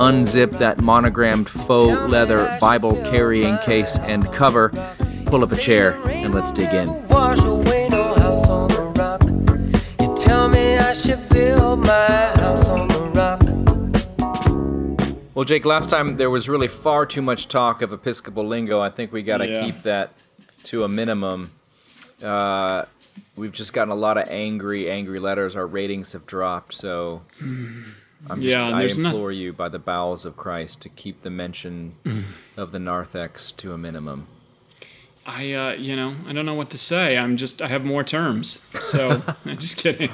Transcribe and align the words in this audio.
unzip 0.00 0.52
that 0.58 0.80
monogrammed 0.80 1.46
faux 1.46 2.10
leather 2.10 2.56
Bible 2.58 2.96
carrying 3.04 3.58
case 3.58 3.98
and 3.98 4.32
cover, 4.32 4.70
pull 5.26 5.44
up 5.44 5.52
a 5.52 5.56
chair, 5.56 6.00
and 6.06 6.34
let's 6.34 6.50
dig 6.50 6.72
in. 6.72 6.88
Well, 15.34 15.44
Jake, 15.44 15.66
last 15.66 15.90
time 15.90 16.16
there 16.16 16.30
was 16.30 16.48
really 16.48 16.68
far 16.68 17.04
too 17.04 17.22
much 17.22 17.48
talk 17.48 17.82
of 17.82 17.92
Episcopal 17.92 18.46
lingo. 18.46 18.80
I 18.80 18.88
think 18.88 19.12
we 19.12 19.22
got 19.22 19.38
to 19.38 19.48
yeah. 19.48 19.64
keep 19.64 19.82
that 19.82 20.12
to 20.64 20.84
a 20.84 20.88
minimum. 20.88 21.50
Uh, 22.22 22.86
we've 23.36 23.52
just 23.52 23.74
gotten 23.74 23.92
a 23.92 23.96
lot 23.96 24.16
of 24.16 24.28
angry, 24.28 24.90
angry 24.90 25.20
letters. 25.20 25.56
Our 25.56 25.66
ratings 25.66 26.12
have 26.12 26.26
dropped, 26.26 26.72
so. 26.72 27.22
I'm 28.28 28.42
just, 28.42 28.52
yeah, 28.52 28.68
I 28.68 28.82
implore 28.82 29.32
you 29.32 29.52
by 29.52 29.68
the 29.68 29.78
bowels 29.78 30.24
of 30.24 30.36
Christ 30.36 30.82
to 30.82 30.88
keep 30.88 31.22
the 31.22 31.30
mention 31.30 31.94
of 32.56 32.72
the 32.72 32.78
narthex 32.78 33.50
to 33.52 33.72
a 33.72 33.78
minimum. 33.78 34.26
I, 35.24 35.52
uh, 35.52 35.72
you 35.72 35.96
know, 35.96 36.16
I 36.26 36.32
don't 36.32 36.46
know 36.46 36.54
what 36.54 36.70
to 36.70 36.78
say. 36.78 37.16
I'm 37.16 37.36
just, 37.36 37.62
I 37.62 37.68
have 37.68 37.84
more 37.84 38.02
terms. 38.02 38.66
So, 38.80 39.22
I'm 39.44 39.58
just 39.58 39.76
kidding. 39.76 40.10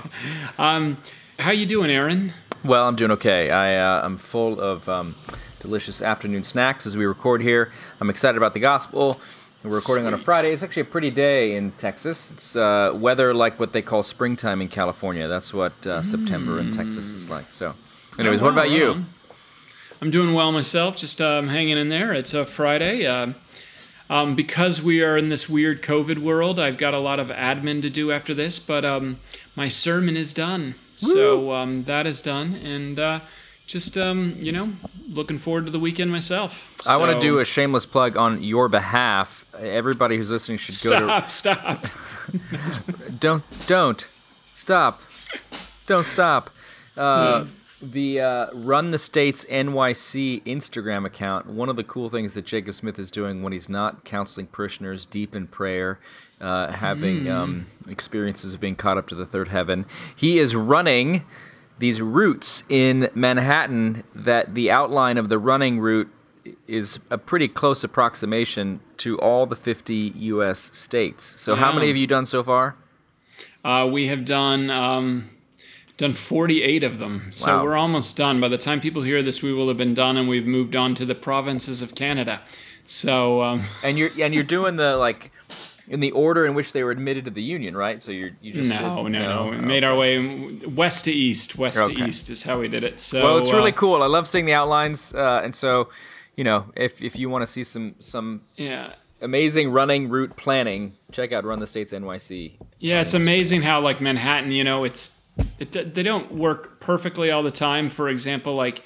Um, 0.59 0.99
how 1.39 1.51
you 1.51 1.67
doing, 1.67 1.91
Aaron? 1.91 2.33
Well, 2.65 2.87
I'm 2.87 2.97
doing 2.97 3.11
okay. 3.13 3.51
I, 3.51 3.77
uh, 3.77 4.05
I'm 4.05 4.19
full 4.19 4.61
of 4.61 4.89
um, 4.89 5.15
delicious 5.61 6.03
afternoon 6.03 6.45
snacks 6.45 6.87
as 6.87 6.97
we 6.97 7.07
record 7.07 7.43
here. 7.43 7.73
I'm 8.01 8.11
excited 8.11 8.37
about 8.37 8.55
the 8.55 8.61
gospel. 8.61 9.21
We're 9.63 9.75
recording 9.75 10.05
Sweet. 10.05 10.15
on 10.15 10.21
a 10.21 10.23
Friday. 10.23 10.53
It's 10.53 10.63
actually 10.63 10.83
a 10.83 10.87
pretty 10.87 11.11
day 11.11 11.57
in 11.57 11.73
Texas. 11.73 12.31
It's 12.31 12.55
uh, 12.55 12.93
weather 12.95 13.35
like 13.35 13.59
what 13.59 13.73
they 13.73 13.83
call 13.83 14.03
springtime 14.03 14.63
in 14.63 14.69
California. 14.69 15.27
That's 15.27 15.53
what 15.53 15.73
uh, 15.83 16.01
mm. 16.01 16.05
September 16.05 16.61
in 16.61 16.71
Texas 16.73 17.11
is 17.11 17.29
like. 17.29 17.51
So, 17.51 17.75
Anyways, 18.19 18.41
what 18.41 18.53
about 18.53 18.71
you? 18.71 19.05
I'm 20.01 20.11
doing 20.11 20.33
well 20.33 20.51
myself, 20.51 20.97
just 20.97 21.21
um, 21.21 21.49
hanging 21.49 21.77
in 21.77 21.91
there. 21.91 22.15
It's 22.15 22.33
a 22.33 22.47
Friday. 22.47 23.07
Uh, 23.07 23.33
um, 24.09 24.35
because 24.35 24.83
we 24.83 25.03
are 25.03 25.19
in 25.19 25.29
this 25.29 25.49
weird 25.49 25.83
COVID 25.83 26.19
world, 26.19 26.59
I've 26.59 26.79
got 26.79 26.95
a 26.95 26.99
lot 26.99 27.21
of 27.21 27.29
admin 27.29 27.83
to 27.83 27.91
do 27.91 28.13
after 28.13 28.33
this, 28.33 28.59
but 28.59 28.85
um, 28.85 29.19
my 29.55 29.69
sermon 29.69 30.17
is 30.17 30.33
done. 30.33 30.77
Woo! 31.03 31.15
So 31.15 31.53
um, 31.53 31.85
that 31.85 32.07
is 32.07 32.23
done. 32.23 32.55
And 32.55 32.99
uh, 32.99 33.21
just, 33.67 33.99
um, 33.99 34.37
you 34.39 34.53
know, 34.53 34.73
looking 35.11 35.37
forward 35.37 35.67
to 35.67 35.73
the 35.73 35.81
weekend 35.81 36.11
myself. 36.11 36.75
I 36.87 36.97
want 36.97 37.13
to 37.13 37.21
do 37.21 37.39
a 37.39 37.45
shameless 37.45 37.85
plug 37.85 38.17
on 38.17 38.43
your 38.43 38.69
behalf. 38.69 39.45
Everybody 39.59 40.17
who's 40.17 40.31
listening 40.31 40.57
should 40.57 40.75
stop, 40.75 41.01
go 41.01 41.07
to. 41.07 41.31
Stop, 41.31 41.83
stop. 41.83 41.87
don't, 43.19 43.45
don't. 43.67 44.07
Stop. 44.55 45.03
Don't 45.87 46.09
stop. 46.09 46.49
Uh, 46.97 47.45
yeah 47.45 47.53
the 47.81 48.21
uh, 48.21 48.47
Run 48.53 48.91
the 48.91 48.99
States 48.99 49.45
NYC 49.47 50.43
Instagram 50.45 51.05
account. 51.05 51.47
One 51.47 51.69
of 51.69 51.77
the 51.77 51.85
cool 51.85 52.09
things 52.09 52.35
that 52.35 52.45
Jacob 52.45 52.75
Smith 52.75 52.99
is 52.99 53.11
doing 53.11 53.43
when 53.43 53.53
he's 53.53 53.69
not 53.69 54.05
counseling 54.05 54.47
parishioners 54.47 55.05
deep 55.05 55.35
in 55.35 55.47
prayer, 55.47 55.99
uh, 56.41 56.73
having 56.73 57.25
mm. 57.25 57.31
um, 57.31 57.67
experiences 57.89 58.55
of 58.55 58.61
being 58.61 58.77
caught 58.77 58.97
up 58.97 59.07
to 59.09 59.15
the 59.15 59.27
third 59.27 59.49
heaven, 59.49 59.85
he 60.15 60.39
is 60.39 60.55
running 60.55 61.25
these 61.79 62.01
routes 62.01 62.65
in 62.69 63.11
Manhattan. 63.15 64.05
That 64.15 64.55
the 64.55 64.71
outline 64.71 65.19
of 65.19 65.29
the 65.29 65.39
running 65.39 65.79
route 65.79 66.11
is 66.67 66.99
a 67.11 67.19
pretty 67.19 67.49
close 67.49 67.85
approximation 67.85 68.81
to 68.99 69.19
all 69.19 69.47
the 69.47 69.57
50 69.57 69.95
U.S. 70.15 70.71
states. 70.73 71.25
So, 71.25 71.55
yeah. 71.55 71.61
how 71.61 71.73
many 71.73 71.89
have 71.89 71.97
you 71.97 72.07
done 72.07 72.25
so 72.25 72.43
far? 72.43 72.77
Uh, 73.65 73.87
we 73.91 74.07
have 74.07 74.25
done. 74.25 74.71
Um 74.71 75.31
done 75.97 76.13
48 76.13 76.85
of 76.85 76.99
them. 76.99 77.29
So 77.33 77.57
wow. 77.57 77.65
we're 77.65 77.77
almost 77.77 78.17
done. 78.17 78.41
By 78.41 78.49
the 78.49 78.59
time 78.59 78.81
people 78.81 79.03
hear 79.03 79.23
this, 79.23 79.43
we 79.43 79.53
will 79.53 79.69
have 79.69 79.77
been 79.77 79.95
done, 79.95 80.17
and 80.17 80.29
we've 80.29 80.47
moved 80.47 80.77
on 80.77 80.95
to 80.97 81.05
the 81.05 81.15
provinces 81.15 81.81
of 81.81 81.95
Canada. 81.95 82.43
So 82.87 83.43
um, 83.43 83.65
and 83.83 83.99
you're 83.99 84.11
and 84.19 84.35
you're 84.35 84.45
doing 84.45 84.77
the 84.77 84.97
like 84.97 85.33
in 85.89 86.01
the 86.01 86.11
order 86.11 86.45
in 86.47 86.55
which 86.55 86.73
they 86.73 86.83
were 86.83 86.91
admitted 86.91 87.25
to 87.27 87.31
the 87.31 87.43
union, 87.43 87.77
right? 87.77 88.03
So 88.03 88.11
you're 88.11 88.31
you 88.41 88.53
just 88.53 88.71
no, 88.71 89.05
did, 89.05 89.13
no, 89.13 89.45
no. 89.45 89.51
We 89.51 89.57
made 89.59 89.85
our 89.85 89.97
way 89.97 90.59
west 90.67 91.05
to 91.05 91.13
east. 91.13 91.57
West 91.57 91.79
okay. 91.79 91.95
to 91.95 92.05
east 92.07 92.29
is 92.31 92.43
how 92.43 92.59
we 92.61 92.69
did 92.69 92.85
it. 92.85 93.01
So 93.01 93.23
well, 93.23 93.39
it's 93.39 93.53
really 93.53 93.73
uh, 93.73 93.77
cool. 93.77 94.03
I 94.03 94.07
love 94.07 94.29
seeing 94.29 94.47
the 94.47 94.55
outlines, 94.55 95.15
uh, 95.15 95.41
and 95.45 95.55
so 95.55 95.89
you 96.37 96.45
know, 96.45 96.67
if 96.77 97.01
if 97.03 97.17
you 97.17 97.31
want 97.31 97.43
to 97.43 97.47
see 97.47 97.65
some 97.65 97.95
some 98.01 98.43
yeah 98.57 98.93
amazing 99.23 99.71
running 99.71 100.09
route 100.09 100.37
planning, 100.37 100.93
check 101.13 101.33
out 101.33 101.45
Run 101.45 101.59
the 101.59 101.67
States 101.67 101.93
NYC. 101.93 102.53
Yeah, 102.79 103.01
it's 103.01 103.15
amazing 103.15 103.63
how 103.63 103.81
like 103.81 104.01
Manhattan, 104.01 104.53
you 104.53 104.65
know, 104.65 104.85
it's 104.85 105.16
it, 105.59 105.95
they 105.95 106.03
don't 106.03 106.33
work 106.33 106.81
perfectly 106.81 107.31
all 107.31 107.43
the 107.43 107.51
time. 107.51 107.91
For 107.91 108.09
example, 108.09 108.55
like 108.55 108.83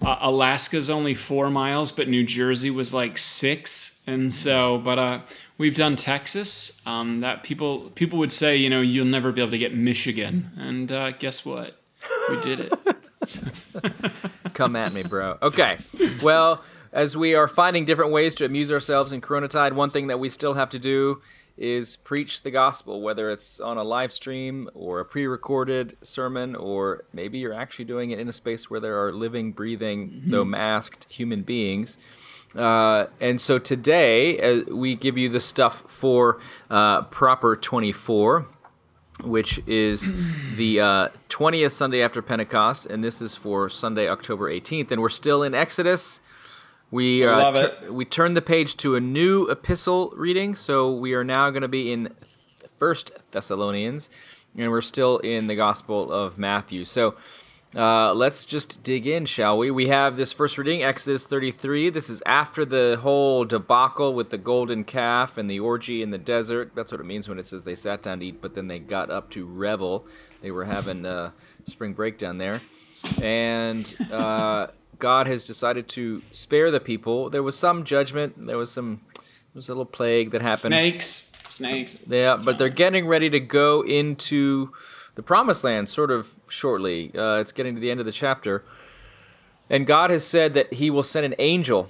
uh, 0.00 0.18
Alaska's 0.20 0.90
only 0.90 1.14
four 1.14 1.50
miles, 1.50 1.92
but 1.92 2.08
New 2.08 2.24
Jersey 2.24 2.70
was 2.70 2.92
like 2.92 3.18
six, 3.18 4.00
and 4.06 4.32
so 4.32 4.78
but 4.78 4.98
uh, 4.98 5.20
we've 5.58 5.74
done 5.74 5.96
Texas. 5.96 6.80
Um, 6.86 7.20
that 7.20 7.42
people 7.42 7.90
people 7.90 8.18
would 8.18 8.32
say, 8.32 8.56
you 8.56 8.70
know, 8.70 8.80
you'll 8.80 9.06
never 9.06 9.32
be 9.32 9.40
able 9.40 9.52
to 9.52 9.58
get 9.58 9.74
Michigan, 9.74 10.50
and 10.56 10.90
uh, 10.90 11.10
guess 11.12 11.44
what? 11.44 11.78
We 12.30 12.40
did 12.40 12.60
it. 12.60 12.72
Come 14.54 14.76
at 14.76 14.92
me, 14.92 15.02
bro. 15.02 15.38
Okay, 15.42 15.78
well. 16.22 16.62
As 16.94 17.16
we 17.16 17.34
are 17.34 17.48
finding 17.48 17.86
different 17.86 18.12
ways 18.12 18.34
to 18.34 18.44
amuse 18.44 18.70
ourselves 18.70 19.12
in 19.12 19.22
Coronatide, 19.22 19.72
one 19.72 19.88
thing 19.88 20.08
that 20.08 20.20
we 20.20 20.28
still 20.28 20.52
have 20.52 20.68
to 20.68 20.78
do 20.78 21.22
is 21.62 21.94
preach 21.94 22.42
the 22.42 22.50
gospel, 22.50 23.00
whether 23.00 23.30
it's 23.30 23.60
on 23.60 23.78
a 23.78 23.84
live 23.84 24.12
stream 24.12 24.68
or 24.74 24.98
a 24.98 25.04
pre 25.04 25.26
recorded 25.26 25.96
sermon, 26.02 26.56
or 26.56 27.04
maybe 27.12 27.38
you're 27.38 27.54
actually 27.54 27.84
doing 27.84 28.10
it 28.10 28.18
in 28.18 28.28
a 28.28 28.32
space 28.32 28.68
where 28.68 28.80
there 28.80 29.02
are 29.02 29.12
living, 29.12 29.52
breathing, 29.52 30.10
mm-hmm. 30.10 30.30
though 30.32 30.44
masked 30.44 31.06
human 31.08 31.42
beings. 31.42 31.98
Uh, 32.56 33.06
and 33.20 33.40
so 33.40 33.58
today 33.58 34.38
uh, 34.40 34.74
we 34.74 34.96
give 34.96 35.16
you 35.16 35.28
the 35.28 35.40
stuff 35.40 35.84
for 35.86 36.40
uh, 36.68 37.02
Proper 37.02 37.56
24, 37.56 38.46
which 39.22 39.60
is 39.66 40.12
the 40.56 40.76
20th 41.28 41.66
uh, 41.66 41.68
Sunday 41.68 42.02
after 42.02 42.20
Pentecost, 42.20 42.86
and 42.86 43.04
this 43.04 43.22
is 43.22 43.36
for 43.36 43.70
Sunday, 43.70 44.08
October 44.08 44.50
18th. 44.52 44.90
And 44.90 45.00
we're 45.00 45.08
still 45.08 45.44
in 45.44 45.54
Exodus. 45.54 46.20
We 46.92 47.26
uh, 47.26 47.52
tur- 47.52 47.90
we 47.90 48.04
turn 48.04 48.34
the 48.34 48.42
page 48.42 48.76
to 48.76 48.96
a 48.96 49.00
new 49.00 49.48
epistle 49.48 50.12
reading, 50.14 50.54
so 50.54 50.92
we 50.92 51.14
are 51.14 51.24
now 51.24 51.48
going 51.48 51.62
to 51.62 51.68
be 51.68 51.90
in 51.90 52.12
First 52.76 53.12
Thessalonians, 53.30 54.10
and 54.58 54.70
we're 54.70 54.82
still 54.82 55.16
in 55.16 55.46
the 55.46 55.56
Gospel 55.56 56.12
of 56.12 56.36
Matthew. 56.36 56.84
So 56.84 57.14
uh, 57.74 58.12
let's 58.12 58.44
just 58.44 58.82
dig 58.82 59.06
in, 59.06 59.24
shall 59.24 59.56
we? 59.56 59.70
We 59.70 59.88
have 59.88 60.18
this 60.18 60.34
first 60.34 60.58
reading, 60.58 60.82
Exodus 60.82 61.24
33. 61.24 61.88
This 61.88 62.10
is 62.10 62.22
after 62.26 62.66
the 62.66 62.98
whole 63.00 63.46
debacle 63.46 64.12
with 64.12 64.28
the 64.28 64.36
golden 64.36 64.84
calf 64.84 65.38
and 65.38 65.50
the 65.50 65.60
orgy 65.60 66.02
in 66.02 66.10
the 66.10 66.18
desert. 66.18 66.72
That's 66.74 66.92
what 66.92 67.00
it 67.00 67.04
means 67.04 67.26
when 67.26 67.38
it 67.38 67.46
says 67.46 67.62
they 67.62 67.74
sat 67.74 68.02
down 68.02 68.20
to 68.20 68.26
eat, 68.26 68.42
but 68.42 68.54
then 68.54 68.68
they 68.68 68.78
got 68.78 69.08
up 69.10 69.30
to 69.30 69.46
revel. 69.46 70.04
They 70.42 70.50
were 70.50 70.66
having 70.66 71.06
a 71.06 71.32
spring 71.64 71.94
break 71.94 72.18
down 72.18 72.36
there, 72.36 72.60
and. 73.22 73.96
God 75.02 75.26
has 75.26 75.42
decided 75.42 75.88
to 75.88 76.22
spare 76.30 76.70
the 76.70 76.78
people. 76.78 77.28
There 77.28 77.42
was 77.42 77.58
some 77.58 77.82
judgment. 77.82 78.46
There 78.46 78.56
was 78.56 78.70
some. 78.70 79.00
There 79.16 79.56
was 79.56 79.68
a 79.68 79.72
little 79.72 79.84
plague 79.84 80.30
that 80.30 80.42
happened. 80.42 80.72
Snakes. 80.72 81.32
Snakes. 81.48 82.04
Yeah, 82.08 82.38
but 82.42 82.56
they're 82.56 82.68
getting 82.68 83.08
ready 83.08 83.28
to 83.28 83.40
go 83.40 83.82
into 83.82 84.72
the 85.16 85.22
promised 85.24 85.64
land 85.64 85.88
sort 85.88 86.12
of 86.12 86.32
shortly. 86.46 87.10
Uh, 87.16 87.40
it's 87.40 87.50
getting 87.50 87.74
to 87.74 87.80
the 87.80 87.90
end 87.90 87.98
of 87.98 88.06
the 88.06 88.12
chapter. 88.12 88.62
And 89.68 89.88
God 89.88 90.10
has 90.10 90.24
said 90.24 90.54
that 90.54 90.72
He 90.74 90.88
will 90.88 91.02
send 91.02 91.26
an 91.26 91.34
angel 91.40 91.88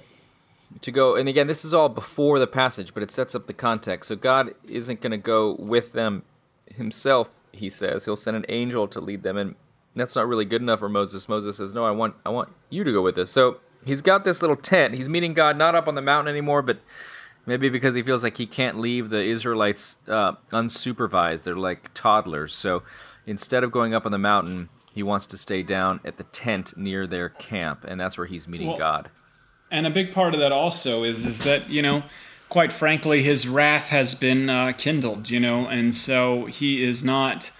to 0.81 0.91
go. 0.91 1.15
And 1.15 1.29
again, 1.29 1.45
this 1.45 1.63
is 1.63 1.71
all 1.71 1.89
before 1.89 2.39
the 2.39 2.47
passage, 2.47 2.95
but 2.95 3.03
it 3.03 3.11
sets 3.11 3.35
up 3.35 3.45
the 3.45 3.53
context. 3.53 4.07
So 4.07 4.15
God 4.15 4.55
isn't 4.67 5.01
going 5.01 5.11
to 5.11 5.17
go 5.17 5.53
with 5.59 5.93
them 5.93 6.23
Himself, 6.65 7.29
He 7.51 7.69
says. 7.69 8.05
He'll 8.05 8.15
send 8.15 8.37
an 8.37 8.45
angel 8.49 8.87
to 8.87 8.99
lead 8.99 9.21
them. 9.21 9.37
And 9.37 9.53
that's 9.95 10.15
not 10.15 10.27
really 10.27 10.45
good 10.45 10.61
enough 10.61 10.79
for 10.79 10.89
Moses. 10.89 11.29
Moses 11.29 11.57
says, 11.57 11.73
"No, 11.73 11.85
I 11.85 11.91
want 11.91 12.15
I 12.25 12.29
want 12.29 12.49
you 12.69 12.83
to 12.83 12.91
go 12.91 13.01
with 13.01 13.15
this." 13.15 13.31
So 13.31 13.57
he's 13.85 14.01
got 14.01 14.25
this 14.25 14.41
little 14.41 14.55
tent. 14.55 14.95
He's 14.95 15.09
meeting 15.09 15.33
God 15.33 15.57
not 15.57 15.75
up 15.75 15.87
on 15.87 15.95
the 15.95 16.01
mountain 16.01 16.31
anymore, 16.31 16.61
but 16.61 16.79
maybe 17.45 17.69
because 17.69 17.95
he 17.95 18.03
feels 18.03 18.23
like 18.23 18.37
he 18.37 18.45
can't 18.45 18.79
leave 18.79 19.09
the 19.09 19.23
Israelites 19.23 19.97
uh, 20.07 20.33
unsupervised. 20.51 21.43
They're 21.43 21.55
like 21.55 21.93
toddlers. 21.93 22.55
So 22.55 22.83
instead 23.25 23.63
of 23.63 23.71
going 23.71 23.93
up 23.93 24.05
on 24.05 24.11
the 24.11 24.17
mountain, 24.17 24.69
he 24.93 25.03
wants 25.03 25.25
to 25.27 25.37
stay 25.37 25.63
down 25.63 25.99
at 26.05 26.17
the 26.17 26.23
tent 26.25 26.77
near 26.77 27.07
their 27.07 27.29
camp, 27.29 27.83
and 27.87 27.99
that's 27.99 28.17
where 28.17 28.27
he's 28.27 28.47
meeting 28.47 28.67
Well- 28.69 28.77
God. 28.77 29.09
And 29.71 29.87
a 29.87 29.89
big 29.89 30.13
part 30.13 30.35
of 30.35 30.39
that 30.39 30.51
also 30.51 31.03
is 31.03 31.25
is 31.25 31.41
that 31.43 31.67
you 31.67 31.81
know, 31.81 32.03
quite 32.49 32.71
frankly, 32.71 33.23
his 33.23 33.47
wrath 33.47 33.87
has 33.87 34.13
been 34.13 34.47
uh, 34.49 34.71
kindled. 34.73 35.31
You 35.31 35.39
know, 35.39 35.67
and 35.67 35.95
so 35.95 36.45
he 36.45 36.83
is 36.83 37.03
not 37.03 37.51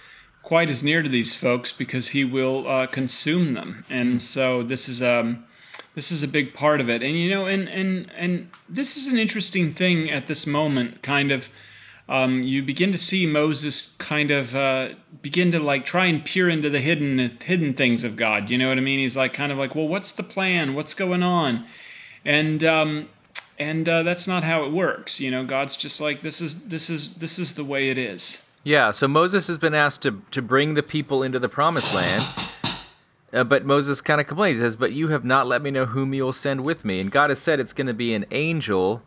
quite 0.44 0.70
as 0.70 0.84
near 0.84 1.02
to 1.02 1.10
these 1.10 1.34
folks 1.34 1.72
because 1.72 2.10
he 2.10 2.24
will 2.24 2.68
uh, 2.68 2.86
consume 2.86 3.56
them. 3.56 3.86
And 3.90 4.22
so 4.22 4.62
this 4.62 4.88
is 4.88 5.02
um, 5.02 5.46
this 5.96 6.12
is 6.12 6.22
a 6.22 6.28
big 6.28 6.54
part 6.54 6.80
of 6.80 6.90
it. 6.90 7.02
And 7.02 7.18
you 7.18 7.30
know, 7.30 7.48
and 7.48 7.68
and 7.68 8.12
and 8.16 8.50
this 8.70 8.96
is 8.96 9.08
an 9.08 9.18
interesting 9.18 9.72
thing 9.72 10.12
at 10.12 10.28
this 10.28 10.46
moment, 10.46 11.02
kind 11.02 11.32
of. 11.32 11.50
Um, 12.10 12.44
you 12.44 12.62
begin 12.62 12.92
to 12.92 12.98
see 12.98 13.26
Moses 13.26 13.96
kind 13.98 14.30
of 14.30 14.54
uh, 14.54 14.90
begin 15.22 15.52
to 15.52 15.60
like 15.60 15.86
try 15.86 16.08
and 16.08 16.24
peer 16.24 16.50
into 16.50 16.70
the 16.70 16.82
hidden 16.82 17.18
hidden 17.42 17.74
things 17.74 18.04
of 18.04 18.18
God. 18.18 18.50
You 18.50 18.58
know 18.58 18.68
what 18.68 18.78
I 18.78 18.82
mean? 18.82 19.00
He's 19.00 19.16
like 19.16 19.34
kind 19.34 19.54
of 19.54 19.58
like, 19.58 19.74
well, 19.74 19.88
what's 19.88 20.12
the 20.12 20.22
plan? 20.22 20.74
What's 20.74 20.94
going 20.94 21.24
on? 21.24 21.66
and 22.26 22.64
um, 22.64 23.10
and 23.60 23.88
uh, 23.88 24.04
that's 24.04 24.28
not 24.28 24.44
how 24.44 24.64
it 24.64 24.72
works. 24.72 25.20
You 25.20 25.32
know, 25.32 25.46
God's 25.46 25.76
just 25.76 26.00
like 26.02 26.22
this 26.22 26.42
is 26.42 26.68
this 26.68 26.90
is 26.90 27.16
this 27.16 27.38
is 27.38 27.56
the 27.56 27.64
way 27.64 27.90
it 27.90 27.98
is. 27.98 28.48
Yeah, 28.64 28.92
so 28.92 29.10
Moses 29.10 29.48
has 29.48 29.58
been 29.58 29.74
asked 29.74 30.04
to, 30.04 30.22
to 30.32 30.42
bring 30.42 30.74
the 30.74 30.84
people 30.84 31.22
into 31.22 31.38
the 31.38 31.50
promised 31.50 31.94
land. 31.94 32.26
Uh, 33.34 33.44
but 33.44 33.66
Moses 33.66 34.00
kind 34.00 34.22
of 34.22 34.28
complains. 34.28 34.58
He 34.58 34.62
says, 34.62 34.76
But 34.76 34.94
you 34.94 35.10
have 35.10 35.26
not 35.26 35.48
let 35.48 35.62
me 35.62 35.72
know 35.72 35.88
whom 35.88 36.14
you 36.14 36.24
will 36.24 36.34
send 36.34 36.64
with 36.64 36.86
me. 36.86 37.00
And 37.00 37.12
God 37.12 37.30
has 37.30 37.40
said 37.40 37.60
it's 37.60 37.74
going 37.74 37.88
to 37.88 37.94
be 37.94 38.14
an 38.14 38.26
angel. 38.32 39.02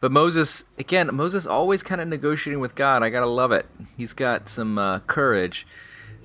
But 0.00 0.10
Moses, 0.12 0.64
again, 0.78 1.08
Moses 1.14 1.46
always 1.46 1.82
kind 1.82 2.00
of 2.00 2.08
negotiating 2.08 2.60
with 2.60 2.74
God. 2.74 3.02
I 3.02 3.10
got 3.10 3.20
to 3.20 3.26
love 3.26 3.52
it. 3.52 3.66
He's 3.96 4.12
got 4.12 4.48
some 4.48 4.76
uh, 4.76 4.98
courage. 5.00 5.66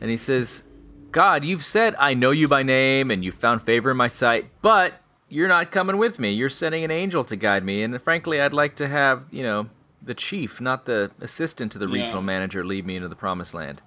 And 0.01 0.09
he 0.09 0.17
says, 0.17 0.63
God, 1.11 1.45
you've 1.45 1.63
said, 1.63 1.95
I 1.97 2.13
know 2.13 2.31
you 2.31 2.47
by 2.47 2.63
name 2.63 3.11
and 3.11 3.23
you've 3.23 3.35
found 3.35 3.61
favor 3.61 3.91
in 3.91 3.97
my 3.97 4.07
sight, 4.09 4.49
but 4.61 4.95
you're 5.29 5.47
not 5.47 5.71
coming 5.71 5.97
with 5.97 6.19
me. 6.19 6.31
You're 6.31 6.49
sending 6.49 6.83
an 6.83 6.91
angel 6.91 7.23
to 7.25 7.35
guide 7.35 7.63
me. 7.63 7.83
And 7.83 8.01
frankly, 8.01 8.41
I'd 8.41 8.53
like 8.53 8.75
to 8.77 8.87
have, 8.87 9.25
you 9.31 9.43
know, 9.43 9.69
the 10.05 10.13
chief, 10.13 10.61
not 10.61 10.85
the 10.85 11.11
assistant 11.19 11.71
to 11.73 11.79
the 11.79 11.87
Yeah. 11.87 12.03
regional 12.03 12.21
manager, 12.21 12.63
lead 12.65 12.85
me 12.85 12.95
into 12.95 13.07
the 13.09 13.15
promised 13.15 13.53
land. 13.53 13.81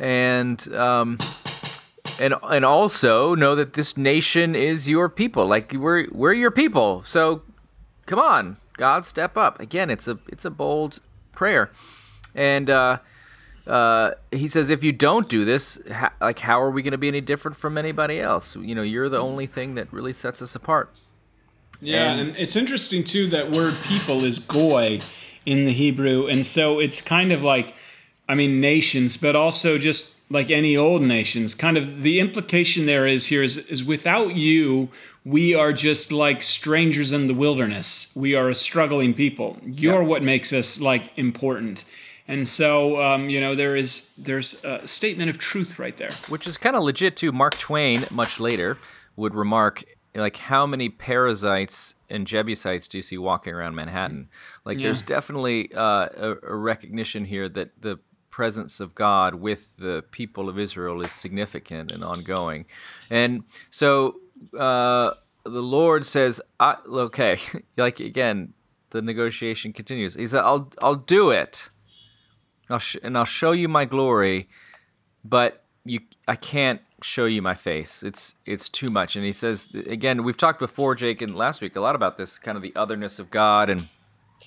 And, 0.00 0.72
um, 0.74 1.18
and 2.20 2.34
and 2.42 2.64
also 2.64 3.34
know 3.34 3.54
that 3.54 3.74
this 3.74 3.96
nation 3.96 4.54
is 4.54 4.88
your 4.88 5.08
people. 5.08 5.46
Like 5.46 5.72
we're 5.72 6.06
we're 6.10 6.32
your 6.32 6.50
people. 6.50 7.02
So 7.06 7.42
come 8.06 8.18
on, 8.18 8.56
God, 8.76 9.04
step 9.06 9.36
up. 9.36 9.60
Again, 9.60 9.90
it's 9.90 10.08
a 10.08 10.18
it's 10.28 10.44
a 10.44 10.50
bold 10.50 11.00
prayer, 11.32 11.70
and 12.34 12.70
uh, 12.70 12.98
uh, 13.66 14.12
he 14.30 14.48
says, 14.48 14.70
if 14.70 14.82
you 14.82 14.90
don't 14.92 15.28
do 15.28 15.44
this, 15.44 15.78
ha- 15.92 16.12
like 16.20 16.38
how 16.40 16.60
are 16.60 16.70
we 16.70 16.82
going 16.82 16.92
to 16.92 16.98
be 16.98 17.08
any 17.08 17.20
different 17.20 17.56
from 17.56 17.76
anybody 17.78 18.20
else? 18.20 18.56
You 18.56 18.74
know, 18.74 18.82
you're 18.82 19.08
the 19.08 19.18
only 19.20 19.46
thing 19.46 19.74
that 19.76 19.92
really 19.92 20.12
sets 20.12 20.40
us 20.42 20.54
apart. 20.56 20.98
Yeah, 21.80 22.10
And- 22.12 22.20
and, 22.30 22.36
it's 22.36 22.56
interesting 22.56 23.04
too 23.04 23.26
that 23.28 23.50
word 23.52 23.74
people 23.84 24.24
is 24.24 24.38
goy 24.40 25.00
in 25.46 25.64
the 25.64 25.72
Hebrew, 25.72 26.26
and 26.26 26.44
so 26.44 26.78
it's 26.78 27.00
kind 27.00 27.32
of 27.32 27.42
like, 27.42 27.74
I 28.28 28.34
mean, 28.34 28.60
nations, 28.60 29.16
but 29.16 29.34
also 29.34 29.78
just 29.78 30.18
like 30.30 30.50
any 30.50 30.76
old 30.76 31.02
nations. 31.02 31.54
Kind 31.54 31.78
of 31.78 32.02
the 32.02 32.20
implication 32.20 32.86
there 32.86 33.06
is 33.06 33.26
here 33.26 33.42
is 33.42 33.56
is 33.56 33.82
without 33.82 34.34
you, 34.34 34.90
we 35.24 35.54
are 35.54 35.72
just 35.72 36.12
like 36.12 36.42
strangers 36.42 37.12
in 37.12 37.26
the 37.26 37.34
wilderness. 37.34 38.12
We 38.14 38.34
are 38.34 38.48
a 38.48 38.54
struggling 38.54 39.14
people. 39.14 39.56
You're 39.64 40.04
what 40.04 40.22
makes 40.22 40.52
us 40.52 40.80
like 40.80 41.10
important. 41.16 41.84
And 42.30 42.46
so, 42.46 43.00
um, 43.00 43.30
you 43.30 43.40
know, 43.40 43.54
there 43.54 43.74
is 43.74 44.12
there's 44.18 44.62
a 44.64 44.86
statement 44.86 45.30
of 45.30 45.38
truth 45.38 45.78
right 45.78 45.96
there. 45.96 46.10
which 46.28 46.46
is 46.46 46.58
kind 46.58 46.76
of 46.76 46.82
legit 46.82 47.16
too. 47.16 47.32
Mark 47.32 47.56
Twain, 47.58 48.04
much 48.10 48.38
later, 48.38 48.76
would 49.16 49.34
remark 49.34 49.84
like 50.14 50.36
how 50.36 50.66
many 50.66 50.88
Perizzites 50.88 51.94
and 52.08 52.26
Jebusites 52.26 52.88
do 52.88 52.98
you 52.98 53.02
see 53.02 53.18
walking 53.18 53.52
around 53.54 53.74
Manhattan? 53.74 54.28
Like, 54.64 54.78
there's 54.84 55.02
definitely 55.02 55.72
uh, 55.74 56.08
a, 56.16 56.36
a 56.42 56.54
recognition 56.56 57.24
here 57.24 57.48
that 57.50 57.80
the 57.80 57.98
presence 58.30 58.80
of 58.80 58.94
God 58.94 59.34
with 59.36 59.76
the 59.78 60.04
people 60.10 60.48
of 60.48 60.58
Israel 60.58 61.02
is 61.02 61.12
significant 61.12 61.92
and 61.92 62.02
ongoing, 62.04 62.66
and 63.10 63.44
so 63.70 64.16
uh, 64.58 65.12
the 65.44 65.62
Lord 65.62 66.06
says, 66.06 66.40
I, 66.60 66.76
"Okay, 66.86 67.38
like 67.76 68.00
again." 68.00 68.54
The 68.90 69.02
negotiation 69.02 69.74
continues. 69.74 70.14
He 70.14 70.26
said, 70.26 70.40
"I'll, 70.44 70.72
I'll 70.80 70.94
do 70.94 71.28
it, 71.28 71.68
I'll 72.70 72.78
sh- 72.78 72.96
and 73.02 73.18
I'll 73.18 73.26
show 73.26 73.52
you 73.52 73.68
my 73.68 73.84
glory, 73.84 74.48
but 75.22 75.64
you 75.84 76.00
I 76.26 76.36
can't 76.36 76.80
show 77.02 77.26
you 77.26 77.42
my 77.42 77.54
face. 77.54 78.02
It's 78.02 78.34
it's 78.46 78.68
too 78.68 78.88
much. 78.88 79.16
And 79.16 79.24
he 79.24 79.32
says 79.32 79.68
again, 79.86 80.24
we've 80.24 80.36
talked 80.36 80.58
before, 80.58 80.94
Jake, 80.94 81.22
and 81.22 81.34
last 81.34 81.60
week 81.60 81.76
a 81.76 81.80
lot 81.80 81.94
about 81.94 82.16
this 82.16 82.38
kind 82.38 82.56
of 82.56 82.62
the 82.62 82.74
otherness 82.74 83.18
of 83.18 83.30
God 83.30 83.70
and 83.70 83.88